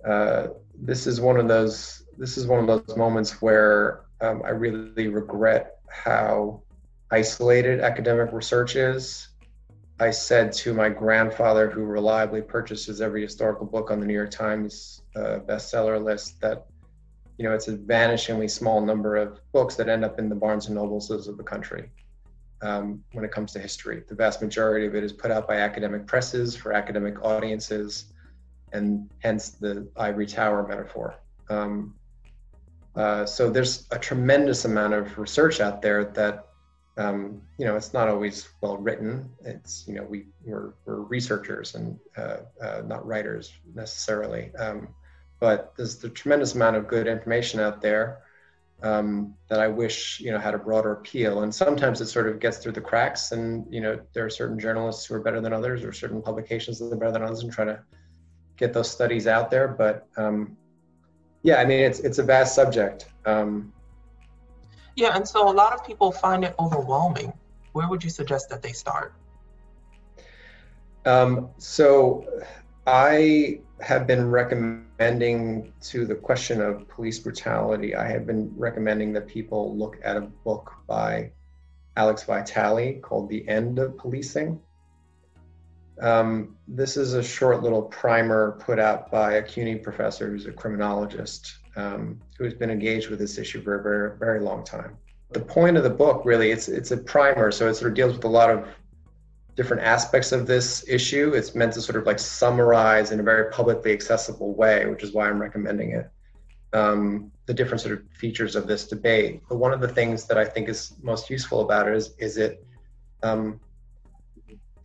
uh, 0.04 0.48
this 0.76 1.06
is 1.06 1.22
one 1.22 1.38
of 1.38 1.48
those. 1.48 2.04
This 2.18 2.38
is 2.38 2.48
one 2.48 2.60
of 2.60 2.68
those 2.68 2.98
moments 2.98 3.42
where 3.42 4.06
um, 4.22 4.42
I 4.44 4.50
really 4.50 5.08
regret 5.08 5.78
how 5.88 6.64
isolated 7.12 7.80
academic 7.80 8.34
research 8.34 8.76
is. 8.76 9.30
I 10.00 10.10
said 10.10 10.52
to 10.54 10.74
my 10.74 10.90
grandfather, 10.90 11.70
who 11.70 11.84
reliably 11.84 12.42
purchases 12.42 13.02
every 13.02 13.22
historical 13.22 13.68
book 13.68 13.92
on 13.92 14.00
the 14.00 14.08
New 14.08 14.16
York 14.16 14.32
Times 14.32 15.04
uh, 15.16 15.40
bestseller 15.48 16.04
list, 16.04 16.42
that 16.42 16.66
you 17.38 17.46
know, 17.46 17.54
it's 17.54 17.68
a 17.68 17.78
vanishingly 17.78 18.50
small 18.50 18.82
number 18.82 19.16
of 19.16 19.40
books 19.52 19.76
that 19.76 19.90
end 19.90 20.06
up 20.06 20.20
in 20.20 20.30
the 20.30 20.36
Barnes 20.36 20.68
and 20.68 20.76
Nobles 20.76 21.10
of 21.10 21.38
the 21.38 21.44
country 21.44 21.90
um, 22.62 23.04
when 23.12 23.26
it 23.26 23.32
comes 23.32 23.52
to 23.54 23.60
history. 23.60 24.04
The 24.08 24.16
vast 24.16 24.42
majority 24.42 24.86
of 24.86 24.96
it 24.96 25.04
is 25.04 25.12
put 25.12 25.32
out 25.32 25.48
by 25.48 25.58
academic 25.58 26.08
presses 26.08 26.56
for 26.56 26.74
academic 26.74 27.24
audiences, 27.24 28.14
and 28.72 29.10
hence 29.20 29.50
the 29.50 29.88
ivory 29.98 30.26
tower 30.26 30.66
metaphor. 30.68 31.16
Um, 31.50 31.96
uh, 32.96 33.26
so 33.26 33.50
there's 33.50 33.88
a 33.92 34.00
tremendous 34.00 34.66
amount 34.66 34.94
of 34.94 35.18
research 35.18 35.60
out 35.60 35.82
there 35.82 36.06
that 36.06 36.48
um, 36.98 37.42
you 37.58 37.66
know 37.66 37.76
it's 37.76 37.94
not 37.94 38.08
always 38.08 38.48
well 38.62 38.78
written. 38.78 39.30
It's 39.44 39.86
you 39.88 39.96
know 39.96 40.04
we 40.04 40.28
we're, 40.46 40.74
we're 40.86 41.02
researchers 41.02 41.76
and 41.76 42.00
uh, 42.16 42.38
uh, 42.62 42.84
not 42.86 43.06
writers 43.06 43.52
necessarily. 43.74 44.54
Um, 44.56 44.90
but 45.44 45.74
there's 45.76 46.02
a 46.06 46.10
tremendous 46.10 46.56
amount 46.56 46.78
of 46.78 46.88
good 46.88 47.06
information 47.06 47.60
out 47.60 47.82
there 47.82 48.20
um, 48.82 49.34
that 49.50 49.60
I 49.60 49.68
wish 49.68 50.22
you 50.22 50.32
know 50.32 50.40
had 50.40 50.54
a 50.54 50.58
broader 50.58 50.94
appeal. 50.94 51.42
And 51.44 51.54
sometimes 51.54 52.00
it 52.00 52.06
sort 52.06 52.30
of 52.30 52.40
gets 52.40 52.60
through 52.60 52.72
the 52.72 52.86
cracks, 52.90 53.34
and 53.34 53.68
you 53.70 53.82
know 53.82 54.00
there 54.14 54.26
are 54.26 54.30
certain 54.30 54.58
journalists 54.58 55.06
who 55.06 55.16
are 55.16 55.20
better 55.20 55.42
than 55.42 55.52
others, 55.52 55.84
or 55.84 55.92
certain 55.92 56.22
publications 56.22 56.80
that 56.80 56.94
are 56.94 56.96
better 56.96 57.12
than 57.12 57.24
others, 57.24 57.44
and 57.44 57.52
try 57.52 57.66
to 57.66 57.78
get 58.56 58.72
those 58.72 58.90
studies 58.90 59.28
out 59.28 59.52
there. 59.52 59.68
But 59.68 60.08
um, 60.16 60.56
yeah, 61.42 61.58
I 61.58 61.66
mean 61.66 61.82
it's 61.82 62.00
it's 62.00 62.20
a 62.20 62.24
vast 62.24 62.56
subject. 62.56 63.08
Um, 63.26 63.74
yeah, 64.96 65.12
and 65.14 65.28
so 65.28 65.52
a 65.52 65.56
lot 65.64 65.74
of 65.74 65.86
people 65.86 66.14
find 66.14 66.46
it 66.46 66.56
overwhelming. 66.58 67.34
Where 67.74 67.90
would 67.90 68.02
you 68.02 68.10
suggest 68.10 68.50
that 68.50 68.62
they 68.62 68.72
start? 68.72 69.14
Um, 71.06 71.50
so 71.58 72.26
I 72.86 73.60
have 73.80 74.08
been 74.08 74.30
recommending 74.30 75.74
to 75.82 76.06
the 76.06 76.16
question 76.16 76.62
of 76.62 76.88
police 76.90 77.20
brutality, 77.20 77.96
I 77.96 78.08
have 78.08 78.26
been 78.26 78.54
recommending 78.58 79.14
that 79.14 79.28
people 79.28 79.78
look 79.78 79.98
at 80.04 80.18
a 80.18 80.22
book 80.22 80.74
by 80.88 81.32
Alex 81.96 82.24
Vitale 82.24 83.00
called 83.02 83.30
The 83.30 83.48
End 83.48 83.80
of 83.80 83.98
Policing. 83.98 84.60
Um, 86.02 86.58
this 86.68 86.98
is 86.98 87.14
a 87.14 87.24
short 87.24 87.62
little 87.62 87.84
primer 87.84 88.58
put 88.60 88.80
out 88.80 89.12
by 89.12 89.34
a 89.34 89.44
CUNY 89.44 89.76
professor 89.76 90.30
who's 90.30 90.48
a 90.48 90.52
criminologist 90.52 91.60
um, 91.76 92.20
who 92.38 92.44
has 92.44 92.54
been 92.54 92.72
engaged 92.72 93.10
with 93.10 93.20
this 93.20 93.38
issue 93.38 93.62
for 93.62 93.80
a 93.80 93.84
very, 93.84 94.18
very 94.18 94.40
long 94.40 94.64
time. 94.64 94.98
The 95.32 95.40
point 95.40 95.78
of 95.78 95.84
the 95.84 95.90
book, 95.90 96.24
really, 96.26 96.52
it's 96.52 96.68
it's 96.68 96.92
a 96.92 96.98
primer, 96.98 97.52
so 97.52 97.68
it 97.68 97.76
sort 97.76 97.92
of 97.92 97.96
deals 97.96 98.16
with 98.16 98.24
a 98.26 98.28
lot 98.28 98.50
of 98.50 98.68
different 99.56 99.84
aspects 99.84 100.32
of 100.32 100.48
this 100.48 100.88
issue. 100.88 101.34
It's 101.34 101.54
meant 101.56 101.74
to 101.74 101.82
sort 101.82 101.98
of 101.98 102.06
like 102.06 102.20
summarize 102.20 103.12
in 103.12 103.20
a 103.20 103.24
very 103.24 103.52
publicly 103.52 103.92
accessible 103.92 104.54
way, 104.56 104.86
which 104.86 105.04
is 105.04 105.14
why 105.14 105.30
I'm 105.30 105.40
recommending 105.40 105.92
it. 105.92 106.10
Um, 106.74 107.32
the 107.46 107.54
different 107.54 107.82
sort 107.82 108.00
of 108.00 108.04
features 108.18 108.56
of 108.56 108.68
this 108.68 108.88
debate. 108.88 109.42
But 109.48 109.58
one 109.58 109.74
of 109.74 109.82
the 109.82 109.88
things 109.88 110.26
that 110.26 110.38
I 110.38 110.46
think 110.46 110.70
is 110.70 110.94
most 111.02 111.30
useful 111.30 111.62
about 111.62 111.88
it 111.88 111.96
is 111.96 112.16
is 112.18 112.38
it 112.38 112.66
um, 113.22 113.60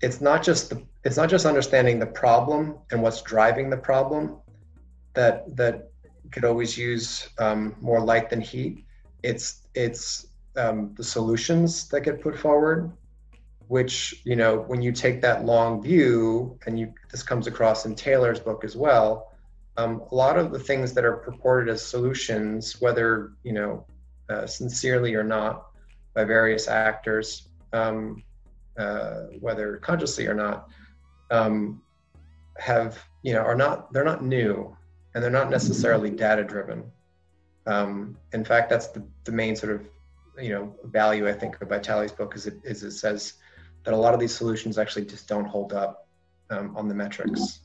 it's 0.01 0.21
not 0.21 0.43
just 0.43 0.71
the 0.71 0.83
it's 1.05 1.17
not 1.17 1.31
just 1.31 1.47
understanding 1.47 1.99
the 1.99 2.07
problem 2.07 2.77
and 2.91 3.03
what's 3.03 3.23
driving 3.23 3.71
the 3.71 3.77
problem 3.77 4.37
that 5.15 5.57
that 5.57 5.91
could 6.31 6.45
always 6.45 6.77
use 6.77 7.29
um, 7.39 7.75
more 7.81 8.01
light 8.01 8.29
than 8.29 8.41
heat. 8.41 8.85
It's 9.23 9.67
it's 9.75 10.27
um, 10.57 10.95
the 10.97 11.05
solutions 11.05 11.89
that 11.89 12.03
get 12.03 12.21
put 12.21 12.39
forward 12.39 12.93
which 13.69 14.23
you 14.25 14.35
know 14.35 14.65
when 14.67 14.83
you 14.83 14.91
take 14.91 15.21
that 15.21 15.45
long 15.45 15.83
view 15.83 16.59
and 16.67 16.79
you 16.79 16.93
this 17.11 17.23
comes 17.23 17.47
across 17.47 17.85
in 17.87 17.95
taylor's 17.95 18.41
book 18.41 18.65
as 18.65 18.77
well 18.77 19.31
um, 19.77 20.03
a 20.11 20.15
lot 20.15 20.37
of 20.37 20.51
the 20.51 20.59
things 20.59 20.93
that 20.93 21.05
are 21.05 21.19
purported 21.19 21.73
as 21.73 21.85
solutions 21.85 22.81
whether 22.81 23.33
you 23.45 23.53
know 23.53 23.87
uh, 24.31 24.47
sincerely 24.47 25.15
or 25.15 25.23
not 25.23 25.67
by 26.15 26.25
various 26.25 26.67
actors 26.67 27.49
um, 27.73 28.23
uh, 28.79 29.25
whether 29.41 29.77
consciously 29.77 30.27
or 30.27 30.35
not 30.35 30.69
um, 31.31 31.83
have 32.59 32.99
you 33.23 33.35
know 33.35 33.41
are 33.41 33.55
not 33.55 33.93
they're 33.93 34.05
not 34.05 34.25
new 34.25 34.75
and 35.15 35.23
they're 35.23 35.31
not 35.31 35.51
necessarily 35.51 36.11
data 36.11 36.43
driven 36.43 36.85
um, 37.67 38.17
in 38.33 38.45
fact 38.45 38.71
that's 38.71 38.89
the, 38.89 39.03
the 39.25 39.33
main 39.33 39.55
sort 39.55 39.75
of 39.75 39.87
you 40.41 40.51
know 40.51 40.75
value 40.85 41.29
i 41.29 41.33
think 41.33 41.61
of 41.61 41.69
vitale's 41.69 42.13
book 42.13 42.35
is 42.35 42.47
it 42.47 42.55
is 42.65 42.83
it 42.83 42.93
says 42.93 43.35
that 43.89 43.95
a 43.95 43.97
lot 43.97 44.13
of 44.13 44.21
these 44.21 44.37
solutions 44.37 44.77
actually 44.77 45.07
just 45.07 45.27
don't 45.27 45.47
hold 45.47 45.73
up 45.73 46.07
um, 46.51 46.77
on 46.77 46.89
the 46.89 46.95
metrics. 46.95 47.61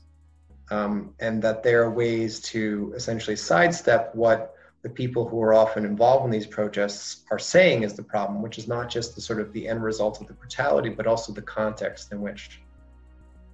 Um, 0.70 1.12
and 1.20 1.42
that 1.42 1.62
there 1.62 1.82
are 1.82 1.90
ways 1.90 2.40
to 2.52 2.94
essentially 2.96 3.36
sidestep 3.36 4.14
what 4.14 4.54
the 4.80 4.88
people 4.88 5.28
who 5.28 5.38
are 5.42 5.52
often 5.52 5.84
involved 5.84 6.24
in 6.24 6.30
these 6.30 6.46
protests 6.46 7.24
are 7.30 7.38
saying 7.38 7.82
is 7.82 7.92
the 7.92 8.02
problem, 8.02 8.40
which 8.40 8.56
is 8.56 8.66
not 8.66 8.88
just 8.88 9.14
the 9.14 9.20
sort 9.20 9.38
of 9.38 9.52
the 9.52 9.68
end 9.68 9.84
result 9.84 10.18
of 10.22 10.26
the 10.26 10.32
brutality, 10.32 10.88
but 10.88 11.06
also 11.06 11.30
the 11.30 11.42
context 11.42 12.10
in 12.10 12.22
which 12.22 12.62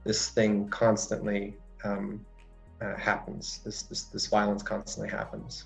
this 0.05 0.29
thing 0.29 0.69
constantly 0.69 1.57
um, 1.83 2.25
uh, 2.81 2.95
happens. 2.95 3.59
This, 3.65 3.83
this 3.83 4.05
this 4.05 4.29
violence 4.29 4.63
constantly 4.63 5.11
happens. 5.11 5.65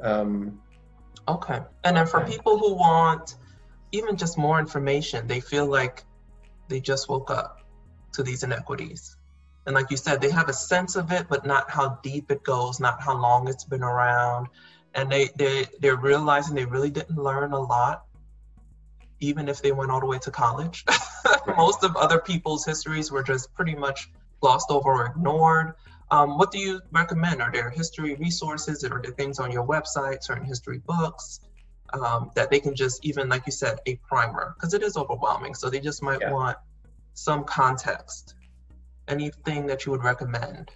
Um, 0.00 0.62
okay, 1.26 1.58
and 1.82 1.96
then 1.96 2.06
for 2.06 2.20
people 2.20 2.56
who 2.56 2.72
want 2.74 3.34
even 3.90 4.16
just 4.16 4.38
more 4.38 4.60
information, 4.60 5.26
they 5.26 5.40
feel 5.40 5.66
like 5.66 6.04
they 6.68 6.80
just 6.80 7.08
woke 7.08 7.30
up 7.30 7.60
to 8.12 8.22
these 8.22 8.42
inequities. 8.42 9.16
And 9.66 9.74
like 9.74 9.90
you 9.90 9.96
said, 9.96 10.20
they 10.20 10.30
have 10.30 10.48
a 10.48 10.52
sense 10.52 10.94
of 10.96 11.10
it, 11.10 11.26
but 11.28 11.44
not 11.44 11.70
how 11.70 11.98
deep 12.02 12.30
it 12.30 12.44
goes, 12.44 12.78
not 12.78 13.02
how 13.02 13.20
long 13.20 13.48
it's 13.48 13.64
been 13.64 13.82
around. 13.82 14.48
And 14.94 15.10
they, 15.10 15.28
they, 15.36 15.66
they're 15.80 15.96
realizing 15.96 16.54
they 16.54 16.64
really 16.64 16.90
didn't 16.90 17.18
learn 17.18 17.52
a 17.52 17.60
lot, 17.60 18.04
even 19.20 19.48
if 19.48 19.60
they 19.60 19.72
went 19.72 19.90
all 19.90 20.00
the 20.00 20.06
way 20.06 20.18
to 20.20 20.30
college. 20.30 20.84
Most 21.56 21.82
of 21.82 21.96
other 21.96 22.20
people's 22.20 22.64
histories 22.64 23.10
were 23.10 23.24
just 23.24 23.52
pretty 23.54 23.74
much 23.74 24.08
glossed 24.40 24.70
over 24.70 24.92
or 24.92 25.06
ignored. 25.06 25.74
Um, 26.10 26.38
what 26.38 26.52
do 26.52 26.58
you 26.58 26.80
recommend? 26.92 27.42
Are 27.42 27.50
there 27.50 27.68
history 27.68 28.14
resources? 28.14 28.84
Are 28.84 29.02
there 29.02 29.12
things 29.12 29.40
on 29.40 29.50
your 29.50 29.66
website, 29.66 30.22
certain 30.22 30.44
history 30.44 30.78
books? 30.78 31.40
Um, 31.92 32.30
that 32.34 32.50
they 32.50 32.60
can 32.60 32.74
just 32.74 33.04
even 33.04 33.28
like 33.28 33.44
you 33.46 33.52
said 33.52 33.78
a 33.86 33.96
primer 33.96 34.54
because 34.54 34.74
it 34.74 34.82
is 34.82 34.96
overwhelming. 34.96 35.54
So 35.54 35.70
they 35.70 35.80
just 35.80 36.02
might 36.02 36.20
yeah. 36.20 36.32
want 36.32 36.56
some 37.14 37.44
context. 37.44 38.34
Anything 39.08 39.66
that 39.66 39.86
you 39.86 39.92
would 39.92 40.02
recommend? 40.02 40.70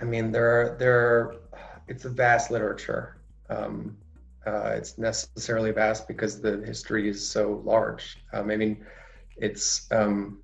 I 0.00 0.04
mean 0.04 0.32
there 0.32 0.48
are 0.48 0.76
there 0.78 0.98
are 0.98 1.36
it's 1.88 2.04
a 2.04 2.10
vast 2.10 2.50
literature. 2.50 3.16
Um, 3.50 3.96
uh, 4.46 4.74
it's 4.76 4.98
necessarily 4.98 5.70
vast 5.70 6.06
because 6.06 6.40
the 6.40 6.62
history 6.66 7.08
is 7.08 7.26
so 7.26 7.62
large. 7.64 8.18
Um, 8.32 8.50
i 8.50 8.56
mean 8.56 8.84
it's 9.36 9.90
um, 9.90 10.40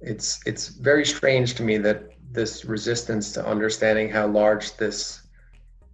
it's 0.00 0.40
it's 0.46 0.68
very 0.68 1.04
strange 1.04 1.54
to 1.54 1.62
me 1.62 1.78
that 1.78 2.12
this 2.30 2.64
resistance 2.64 3.32
to 3.32 3.44
understanding 3.44 4.08
how 4.08 4.26
large 4.26 4.76
this 4.76 5.22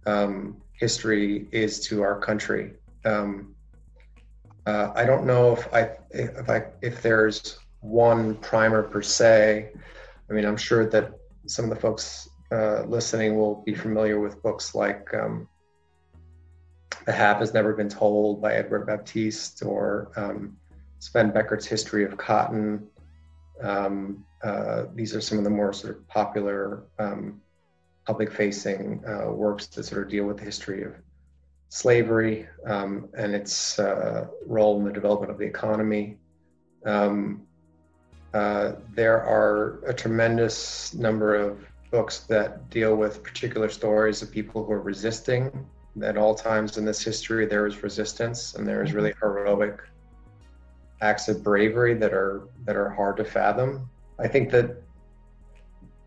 um, 0.05 0.57
history 0.77 1.47
is 1.51 1.79
to 1.87 2.01
our 2.01 2.19
country. 2.19 2.73
Um, 3.05 3.55
uh, 4.65 4.91
I 4.95 5.05
don't 5.05 5.25
know 5.25 5.53
if 5.53 5.73
I 5.73 5.91
if 6.11 6.49
I 6.49 6.65
if 6.81 7.01
there's 7.01 7.59
one 7.81 8.35
primer 8.35 8.83
per 8.83 9.01
se. 9.01 9.71
I 10.29 10.33
mean, 10.33 10.45
I'm 10.45 10.57
sure 10.57 10.89
that 10.89 11.11
some 11.45 11.65
of 11.65 11.69
the 11.69 11.75
folks 11.75 12.27
uh, 12.51 12.83
listening 12.83 13.37
will 13.37 13.63
be 13.65 13.75
familiar 13.75 14.19
with 14.19 14.41
books 14.41 14.73
like 14.73 15.13
um, 15.13 15.47
"The 17.05 17.11
Half 17.11 17.39
Has 17.39 17.53
Never 17.53 17.73
Been 17.73 17.89
Told" 17.89 18.41
by 18.41 18.53
Edward 18.53 18.87
Baptist, 18.87 19.63
or 19.63 20.11
um, 20.15 20.57
Sven 20.99 21.31
Beckert's 21.31 21.65
"History 21.65 22.03
of 22.03 22.17
Cotton." 22.17 22.87
Um, 23.61 24.25
uh, 24.43 24.85
these 24.93 25.15
are 25.15 25.21
some 25.21 25.37
of 25.37 25.43
the 25.43 25.49
more 25.49 25.73
sort 25.73 25.97
of 25.97 26.07
popular 26.07 26.83
um, 26.99 27.41
public 28.05 28.31
facing 28.31 29.03
uh, 29.07 29.31
works 29.31 29.67
that 29.67 29.83
sort 29.83 30.03
of 30.03 30.09
deal 30.09 30.25
with 30.25 30.37
the 30.37 30.43
history 30.43 30.83
of 30.83 30.93
slavery 31.69 32.47
um, 32.65 33.09
and 33.17 33.33
its 33.33 33.79
uh, 33.79 34.27
role 34.45 34.77
in 34.79 34.85
the 34.85 34.91
development 34.91 35.31
of 35.31 35.37
the 35.37 35.45
economy. 35.45 36.17
Um, 36.85 37.45
uh, 38.33 38.73
there 38.93 39.23
are 39.23 39.83
a 39.85 39.93
tremendous 39.93 40.93
number 40.93 41.35
of 41.35 41.65
books 41.89 42.19
that 42.19 42.69
deal 42.69 42.95
with 42.95 43.23
particular 43.23 43.69
stories 43.69 44.21
of 44.21 44.31
people 44.31 44.65
who 44.65 44.73
are 44.73 44.81
resisting. 44.81 45.65
At 46.03 46.17
all 46.17 46.35
times 46.35 46.77
in 46.77 46.83
this 46.83 47.01
history, 47.01 47.45
there 47.45 47.65
is 47.65 47.81
resistance, 47.81 48.55
and 48.55 48.67
there 48.67 48.83
is 48.83 48.93
really 48.93 49.13
heroic 49.21 49.81
acts 51.01 51.27
of 51.29 51.43
bravery 51.43 51.93
that 51.93 52.13
are 52.13 52.49
that 52.65 52.75
are 52.75 52.89
hard 52.89 53.17
to 53.17 53.23
fathom. 53.23 53.89
I 54.19 54.27
think 54.27 54.51
that 54.51 54.81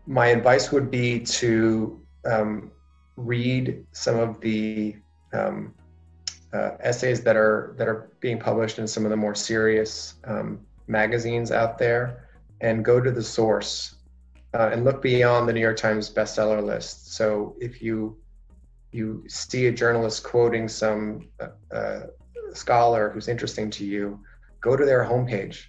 my 0.09 0.27
advice 0.27 0.71
would 0.71 0.89
be 0.89 1.19
to 1.19 2.01
um, 2.25 2.71
read 3.15 3.85
some 3.91 4.17
of 4.17 4.41
the 4.41 4.95
um, 5.33 5.71
uh, 6.51 6.71
essays 6.79 7.21
that 7.21 7.37
are 7.37 7.75
that 7.77 7.87
are 7.87 8.09
being 8.19 8.39
published 8.39 8.79
in 8.79 8.87
some 8.87 9.05
of 9.05 9.11
the 9.11 9.15
more 9.15 9.35
serious 9.35 10.15
um, 10.23 10.59
magazines 10.87 11.51
out 11.51 11.77
there, 11.77 12.27
and 12.59 12.83
go 12.83 12.99
to 12.99 13.11
the 13.11 13.21
source 13.21 13.97
uh, 14.55 14.71
and 14.73 14.83
look 14.83 14.99
beyond 14.99 15.47
the 15.47 15.53
New 15.53 15.59
York 15.59 15.77
Times 15.77 16.09
bestseller 16.09 16.63
list. 16.63 17.13
So 17.13 17.55
if 17.61 17.79
you 17.79 18.17
you 18.91 19.23
see 19.27 19.67
a 19.67 19.71
journalist 19.71 20.23
quoting 20.23 20.67
some 20.67 21.29
uh, 21.39 21.49
uh 21.71 21.99
scholar 22.55 23.11
who's 23.11 23.27
interesting 23.27 23.69
to 23.69 23.85
you, 23.85 24.19
go 24.59 24.75
to 24.75 24.85
their 24.85 25.03
homepage 25.03 25.65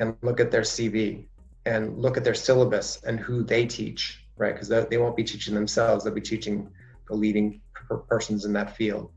and 0.00 0.16
look 0.22 0.40
at 0.40 0.50
their 0.50 0.62
CV 0.62 1.26
and 1.66 1.98
look 1.98 2.16
at 2.16 2.24
their 2.24 2.34
syllabus 2.34 3.02
and 3.04 3.18
who 3.18 3.42
they 3.42 3.66
teach, 3.66 4.24
right? 4.36 4.54
Because 4.54 4.68
they 4.68 4.98
won't 4.98 5.16
be 5.16 5.24
teaching 5.24 5.54
themselves; 5.54 6.04
they'll 6.04 6.14
be 6.14 6.20
teaching 6.20 6.68
the 7.08 7.14
leading 7.14 7.60
persons 8.08 8.44
in 8.44 8.52
that 8.54 8.76
field. 8.76 9.10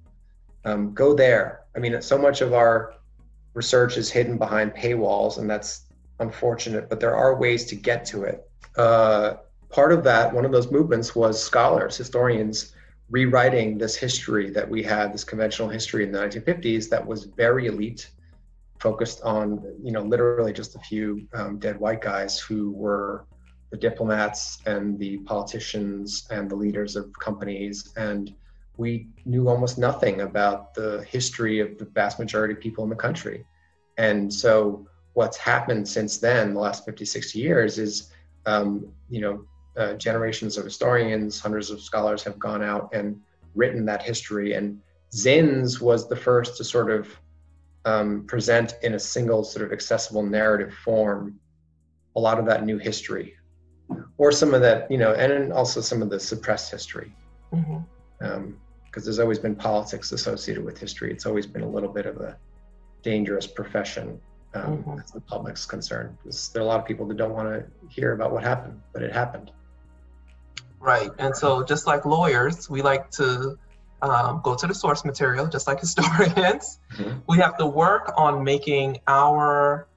Um, 0.66 0.94
go 0.94 1.14
there. 1.14 1.62
I 1.76 1.80
mean, 1.80 2.02
so 2.02 2.18
much 2.18 2.42
of 2.42 2.54
our 2.54 2.94
research 3.54 3.98
is 3.98 4.10
hidden 4.10 4.38
behind 4.38 4.74
paywalls, 4.74 5.38
and 5.38 5.50
that's 5.50 5.86
unfortunate. 6.20 6.90
But 6.90 7.00
there 7.00 7.16
are 7.16 7.36
ways 7.36 7.66
to 7.66 7.76
get 7.76 8.06
to 8.08 8.24
it. 8.24 8.50
Uh, 8.76 9.36
part 9.70 9.92
of 9.92 10.04
that, 10.04 10.34
one 10.34 10.46
of 10.46 10.52
those 10.52 10.72
movements, 10.72 11.16
was 11.16 11.42
scholars, 11.42 11.96
historians, 11.98 12.74
rewriting 13.10 13.78
this 13.78 13.96
history 13.96 14.50
that 14.52 14.70
we 14.70 14.84
had, 14.84 15.14
this 15.14 15.24
conventional 15.24 15.70
history 15.70 16.04
in 16.04 16.12
the 16.12 16.20
1950s 16.20 16.90
that 16.90 17.06
was 17.06 17.24
very 17.24 17.68
elite 17.68 18.10
focused 18.80 19.22
on 19.24 19.64
you 19.82 19.92
know 19.92 20.02
literally 20.02 20.54
just 20.54 20.76
a 20.76 20.80
few 20.80 21.28
um, 21.34 21.58
dead 21.60 21.80
white 21.80 22.02
guys 22.02 22.40
who 22.40 22.72
were 22.72 23.26
the 23.72 23.78
diplomats 23.78 24.60
and 24.66 24.98
the 25.00 25.18
politicians 25.20 26.28
and 26.32 26.50
the 26.50 26.56
leaders 26.56 26.96
of 26.96 27.12
companies 27.20 27.94
and 27.98 28.34
we 28.78 29.08
knew 29.26 29.50
almost 29.50 29.80
nothing 29.80 30.22
about 30.22 30.74
the 30.76 31.04
history 31.10 31.60
of 31.60 31.78
the 31.80 31.86
vast 31.86 32.20
majority 32.20 32.54
of 32.54 32.60
people 32.60 32.84
in 32.84 32.90
the 32.90 32.96
country 32.96 33.46
and 33.98 34.32
so 34.32 34.88
what's 35.14 35.38
happened 35.38 35.88
since 35.88 36.18
then 36.18 36.54
the 36.54 36.60
last 36.60 36.86
50 36.86 37.04
60 37.04 37.40
years 37.40 37.80
is 37.80 38.12
um, 38.48 38.88
you 39.10 39.22
know, 39.22 39.46
uh, 39.76 39.94
generations 39.94 40.58
of 40.58 40.64
historians, 40.64 41.40
hundreds 41.40 41.70
of 41.70 41.82
scholars 41.82 42.24
have 42.24 42.40
gone 42.40 42.64
out 42.64 42.90
and 42.94 43.20
written 43.54 43.86
that 43.86 44.02
history. 44.02 44.54
And 44.54 44.80
Zinn's 45.14 45.80
was 45.80 46.08
the 46.08 46.16
first 46.16 46.58
to 46.58 46.64
sort 46.64 46.90
of 46.90 47.08
um, 47.88 48.26
present 48.26 48.76
in 48.84 48.96
a 48.96 49.00
single 49.00 49.44
sort 49.44 49.66
of 49.66 49.72
accessible 49.72 50.22
narrative 50.22 50.74
form 50.84 51.40
a 52.18 52.20
lot 52.20 52.38
of 52.40 52.46
that 52.46 52.66
new 52.66 52.78
history, 52.78 53.36
or 54.18 54.32
some 54.32 54.54
of 54.54 54.62
that, 54.62 54.90
you 54.92 54.98
know, 54.98 55.14
and 55.14 55.54
also 55.54 55.80
some 55.80 56.02
of 56.02 56.10
the 56.10 56.20
suppressed 56.20 56.70
history. 56.72 57.14
Mm-hmm. 57.54 57.78
Um, 58.20 58.58
because 58.86 59.04
there's 59.04 59.20
always 59.20 59.38
been 59.38 59.56
politics 59.56 60.12
associated 60.12 60.66
with 60.66 60.80
history. 60.80 61.12
It's 61.12 61.28
always 61.28 61.46
been 61.46 61.62
a 61.62 61.70
little 61.70 61.92
bit 61.94 62.08
of 62.08 62.18
a 62.18 62.36
dangerous 63.04 63.46
profession 63.46 64.20
um, 64.56 64.78
mm-hmm. 64.78 65.00
as 65.00 65.12
the 65.12 65.22
public's 65.22 65.66
concerned. 65.66 66.18
There 66.24 66.64
are 66.64 66.66
a 66.66 66.68
lot 66.68 66.80
of 66.80 66.86
people 66.88 67.06
that 67.06 67.18
don't 67.18 67.34
want 67.34 67.48
to 67.50 67.66
hear 67.90 68.14
about 68.14 68.32
what 68.32 68.44
happened, 68.44 68.82
but 68.94 69.04
it 69.04 69.14
happened. 69.14 69.52
Right. 70.80 71.12
And 71.20 71.36
so, 71.36 71.64
just 71.64 71.86
like 71.86 72.06
lawyers, 72.06 72.70
we 72.72 72.82
like 72.82 73.12
to 73.12 73.60
um, 74.02 74.42
go 74.44 74.56
to 74.56 74.68
the 74.68 74.74
source 74.74 75.06
material, 75.06 75.48
just 75.48 75.68
like 75.68 75.80
historians. 75.88 76.80
Mm-hmm. 76.96 77.20
We 77.28 77.38
have 77.38 77.58
to 77.58 77.66
work 77.66 78.14
on 78.18 78.44
making 78.44 79.00
our 79.08 79.88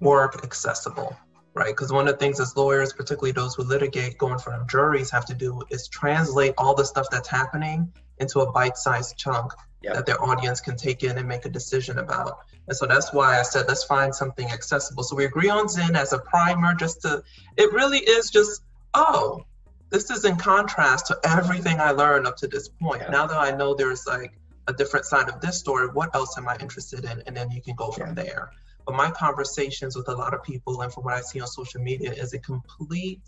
work 0.00 0.44
accessible 0.44 1.16
right? 1.56 1.68
Because 1.68 1.90
one 1.90 2.06
of 2.06 2.12
the 2.12 2.18
things 2.18 2.38
as 2.38 2.54
lawyers, 2.54 2.92
particularly 2.92 3.32
those 3.32 3.54
who 3.54 3.62
litigate, 3.62 4.18
go 4.18 4.30
in 4.30 4.38
front 4.38 4.60
of 4.60 4.68
juries, 4.68 5.10
have 5.10 5.24
to 5.24 5.34
do 5.34 5.62
is 5.70 5.88
translate 5.88 6.52
all 6.58 6.74
the 6.74 6.84
stuff 6.84 7.08
that's 7.10 7.28
happening 7.28 7.90
into 8.18 8.40
a 8.40 8.52
bite-sized 8.52 9.16
chunk 9.16 9.52
yep. 9.82 9.94
that 9.94 10.04
their 10.04 10.22
audience 10.22 10.60
can 10.60 10.76
take 10.76 11.02
in 11.02 11.16
and 11.16 11.26
make 11.26 11.46
a 11.46 11.48
decision 11.48 11.98
about. 11.98 12.40
And 12.68 12.76
so 12.76 12.86
that's 12.86 13.10
why 13.12 13.40
I 13.40 13.42
said 13.42 13.64
let's 13.68 13.84
find 13.84 14.14
something 14.14 14.50
accessible. 14.50 15.02
So 15.02 15.16
we 15.16 15.24
agree 15.24 15.48
on 15.48 15.68
Zinn 15.68 15.96
as 15.96 16.12
a 16.12 16.18
primer, 16.18 16.74
just 16.74 17.02
to. 17.02 17.22
It 17.56 17.72
really 17.72 18.00
is 18.00 18.30
just 18.30 18.62
oh. 18.92 19.46
This 19.90 20.10
is 20.10 20.24
in 20.24 20.36
contrast 20.36 21.06
to 21.06 21.18
everything 21.24 21.80
I 21.80 21.92
learned 21.92 22.26
up 22.26 22.36
to 22.38 22.48
this 22.48 22.68
point. 22.68 23.02
Yeah. 23.02 23.10
Now 23.10 23.26
that 23.26 23.38
I 23.38 23.56
know 23.56 23.74
there's 23.74 24.06
like 24.06 24.38
a 24.66 24.72
different 24.72 25.06
side 25.06 25.28
of 25.28 25.40
this 25.40 25.58
story, 25.58 25.88
what 25.88 26.14
else 26.14 26.36
am 26.36 26.48
I 26.48 26.56
interested 26.56 27.04
in? 27.04 27.22
And 27.26 27.36
then 27.36 27.50
you 27.50 27.62
can 27.62 27.76
go 27.76 27.90
from 27.92 28.08
yeah. 28.08 28.24
there. 28.24 28.50
But 28.84 28.94
my 28.94 29.10
conversations 29.10 29.96
with 29.96 30.08
a 30.08 30.14
lot 30.14 30.34
of 30.34 30.42
people 30.42 30.82
and 30.82 30.92
from 30.92 31.04
what 31.04 31.14
I 31.14 31.20
see 31.20 31.40
on 31.40 31.46
social 31.46 31.80
media 31.80 32.12
is 32.12 32.34
a 32.34 32.38
complete 32.38 33.22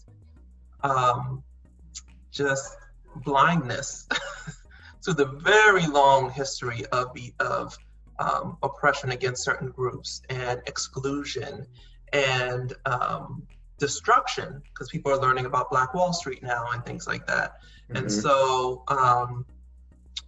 um, 0.83 1.43
just 2.31 2.77
blindness 3.17 4.09
to 5.03 5.13
the 5.13 5.27
very 5.27 5.87
long 5.87 6.31
history 6.31 6.85
of, 6.87 7.17
of 7.41 7.77
um, 8.19 8.57
oppression 8.63 9.11
against 9.11 9.45
certain 9.45 9.71
groups 9.71 10.23
and 10.29 10.61
exclusion 10.67 11.67
and 12.13 12.75
um, 12.87 13.43
destruction 13.79 14.63
because 14.65 14.89
people 14.89 15.13
are 15.13 15.21
learning 15.21 15.47
about 15.47 15.71
Black 15.71 15.95
Wall 15.95 16.13
Street 16.13 16.43
now 16.43 16.67
and 16.73 16.85
things 16.85 17.07
like 17.07 17.27
that. 17.27 17.55
Mm-hmm. 17.89 17.97
And 17.97 18.13
so 18.13 18.85
um, 18.89 19.47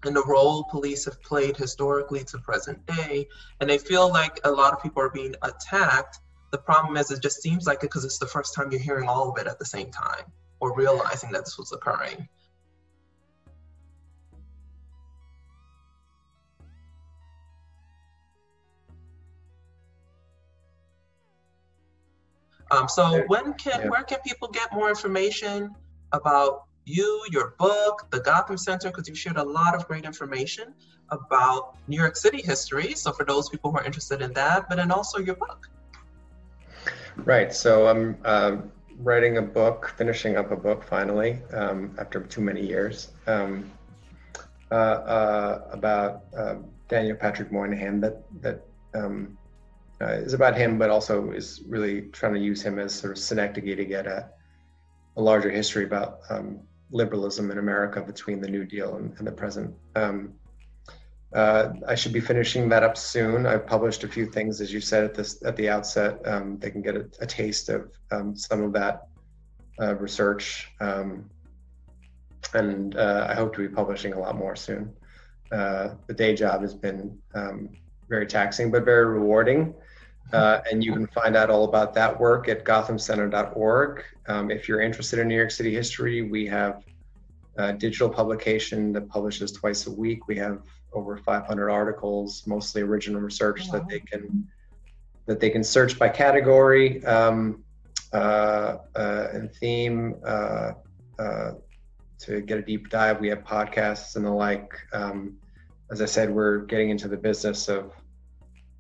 and 0.05 0.17
the 0.17 0.25
role 0.25 0.65
police 0.65 1.05
have 1.05 1.23
played 1.23 1.57
historically 1.57 2.25
to 2.25 2.39
present 2.39 2.85
day. 2.87 3.29
And 3.61 3.69
they 3.69 3.79
feel 3.79 4.09
like 4.09 4.41
a 4.45 4.51
lot 4.51 4.73
of 4.73 4.83
people 4.83 5.03
are 5.03 5.11
being 5.11 5.35
attacked. 5.43 6.19
The 6.53 6.59
problem 6.59 6.97
is, 6.97 7.11
it 7.11 7.23
just 7.23 7.43
seems 7.43 7.67
like 7.67 7.79
it 7.79 7.83
because 7.83 8.05
it's 8.05 8.19
the 8.19 8.27
first 8.27 8.55
time 8.55 8.71
you're 8.73 8.81
hearing 8.81 9.09
all 9.09 9.31
of 9.31 9.39
it 9.39 9.47
at 9.47 9.59
the 9.59 9.65
same 9.65 9.91
time 9.91 10.25
or 10.59 10.75
realizing 10.75 11.33
that 11.33 11.45
this 11.45 11.59
was 11.59 11.73
occurring. 11.73 12.29
Um, 22.71 22.89
so 22.89 23.25
when 23.27 23.55
can 23.55 23.81
yeah. 23.83 23.89
where 23.89 24.03
can 24.03 24.21
people 24.21 24.49
get 24.49 24.73
more 24.73 24.89
information 24.89 25.75
about 26.13 26.65
you, 26.85 27.23
your 27.31 27.55
book, 27.59 28.07
the 28.11 28.21
Gotham 28.21 28.59
Center, 28.59 28.89
because 28.89 29.09
you 29.09 29.15
shared 29.15 29.37
a 29.37 29.43
lot 29.43 29.75
of 29.75 29.87
great 29.87 30.05
information 30.05 30.75
about 31.11 31.77
New 31.89 31.97
York 31.97 32.17
City 32.17 32.43
history. 32.43 32.95
So 32.95 33.13
for 33.13 33.25
those 33.25 33.49
people 33.49 33.71
who 33.71 33.79
are 33.79 33.85
interested 33.85 34.23
in 34.23 34.33
that, 34.35 34.69
but 34.69 34.77
then 34.77 34.91
also 34.91 35.19
your 35.19 35.37
book. 35.37 35.69
Right. 37.17 37.53
So 37.53 37.89
I'm 37.89 38.17
uh, 38.25 38.57
writing 38.99 39.39
a 39.39 39.43
book, 39.43 39.93
finishing 39.97 40.37
up 40.37 40.51
a 40.53 40.57
book 40.57 40.85
finally 40.85 41.39
um, 41.53 41.95
after 41.99 42.21
too 42.21 42.41
many 42.41 42.67
years 42.67 43.13
um, 43.27 43.71
uh, 44.71 44.75
uh, 44.75 45.69
about 45.71 46.25
um, 46.37 46.65
Daniel 46.89 47.17
Patrick 47.17 47.53
Moynihan 47.53 48.01
that 48.01 48.23
that 48.41 48.65
um, 48.95 49.37
uh, 50.01 50.13
is 50.13 50.33
about 50.33 50.57
him, 50.57 50.79
but 50.79 50.91
also 50.91 51.31
is 51.31 51.63
really 51.67 52.03
trying 52.13 52.35
to 52.35 52.41
use 52.41 52.63
him 52.63 52.79
as 52.79 52.95
sort 52.95 53.13
of 53.13 53.19
synecdoche 53.19 53.77
to 53.77 53.85
get 53.85 54.07
a, 54.07 54.31
a 55.17 55.23
larger 55.23 55.51
history 55.51 55.85
about 55.85 56.21
um, 56.31 56.61
liberalism 56.91 57.51
in 57.51 57.59
America 57.59 58.01
between 58.01 58.41
the 58.41 58.49
New 58.49 58.65
Deal 58.65 58.97
and, 58.97 59.15
and 59.19 59.27
the 59.27 59.33
present. 59.33 59.75
Um, 59.97 60.35
uh, 61.33 61.75
I 61.87 61.95
should 61.95 62.13
be 62.13 62.21
finishing 62.21 62.69
that 62.71 62.83
up 62.83 62.97
soon. 62.97 63.47
I've 63.47 63.67
published 63.67 64.03
a 64.03 64.09
few 64.09 64.27
things, 64.27 64.61
as 64.61 64.73
you 64.73 64.81
said 64.81 65.05
at 65.05 65.15
this 65.15 65.43
at 65.45 65.55
the 65.57 65.69
outset. 65.69 66.21
Um, 66.27 66.59
they 66.59 66.71
can 66.71 66.83
get 66.83 66.97
a, 66.97 67.09
a 67.21 67.27
taste 67.27 67.69
of 67.69 67.93
um, 68.11 68.35
some 68.35 68.63
of 68.63 68.73
that 68.73 69.07
uh, 69.81 69.95
research, 69.95 70.73
um, 70.81 71.31
and 72.55 72.97
uh, 72.97 73.29
I 73.31 73.35
hope 73.35 73.55
to 73.55 73.61
be 73.61 73.69
publishing 73.69 74.13
a 74.13 74.19
lot 74.19 74.37
more 74.37 74.57
soon. 74.57 74.93
Uh, 75.53 75.91
the 76.09 76.15
day 76.15 76.35
job 76.35 76.63
has 76.63 76.75
been 76.75 77.17
um, 77.35 77.69
very 78.09 78.27
taxing, 78.27 78.73
but 78.73 78.85
very 78.85 79.07
rewarding. 79.07 79.73
Uh, 80.33 80.61
and 80.71 80.85
you 80.85 80.93
can 80.93 81.07
find 81.09 81.37
out 81.37 81.51
all 81.51 81.65
about 81.65 81.95
that 81.95 82.19
work 82.19 82.49
at 82.49 82.65
gothamcenter.org. 82.65 84.05
Um, 84.29 84.51
if 84.51 84.69
you're 84.69 84.81
interested 84.81 85.19
in 85.19 85.29
New 85.29 85.37
York 85.37 85.51
City 85.51 85.75
history, 85.75 86.23
we 86.23 86.47
have 86.47 86.85
a 87.57 87.73
digital 87.73 88.09
publication 88.09 88.93
that 88.93 89.09
publishes 89.09 89.53
twice 89.53 89.87
a 89.87 89.91
week. 89.91 90.29
We 90.29 90.37
have 90.37 90.63
over 90.93 91.17
500 91.17 91.71
articles, 91.71 92.45
mostly 92.47 92.83
original 92.83 93.21
research 93.21 93.63
wow. 93.67 93.79
that 93.79 93.89
they 93.89 94.01
can 94.01 94.47
that 95.27 95.39
they 95.39 95.51
can 95.51 95.63
search 95.63 95.99
by 95.99 96.09
category 96.09 97.05
um, 97.05 97.63
uh, 98.13 98.79
uh, 98.97 99.29
and 99.33 99.53
theme 99.55 100.17
uh, 100.27 100.73
uh, 101.19 101.53
to 102.19 102.41
get 102.41 102.59
a 102.59 102.63
deep 102.63 102.89
dive. 102.89 103.21
We 103.21 103.29
have 103.29 103.45
podcasts 103.45 104.17
and 104.17 104.25
the 104.25 104.31
like. 104.31 104.73
Um, 104.93 105.37
as 105.91 106.01
I 106.01 106.07
said, 106.07 106.31
we're 106.31 106.59
getting 106.59 106.91
into 106.91 107.09
the 107.09 107.17
business 107.17 107.69
of 107.69 107.93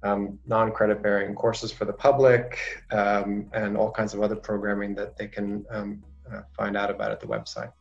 um, 0.02 0.38
non-credit 0.46 1.02
bearing 1.02 1.34
courses 1.34 1.72
for 1.72 1.84
the 1.84 1.92
public, 1.92 2.58
um, 2.90 3.50
and 3.52 3.76
all 3.76 3.90
kinds 3.90 4.14
of 4.14 4.22
other 4.22 4.36
programming 4.36 4.94
that 4.94 5.16
they 5.16 5.28
can 5.28 5.64
um, 5.70 6.02
uh, 6.32 6.40
find 6.56 6.76
out 6.76 6.90
about 6.90 7.10
at 7.10 7.20
the 7.20 7.26
website. 7.26 7.72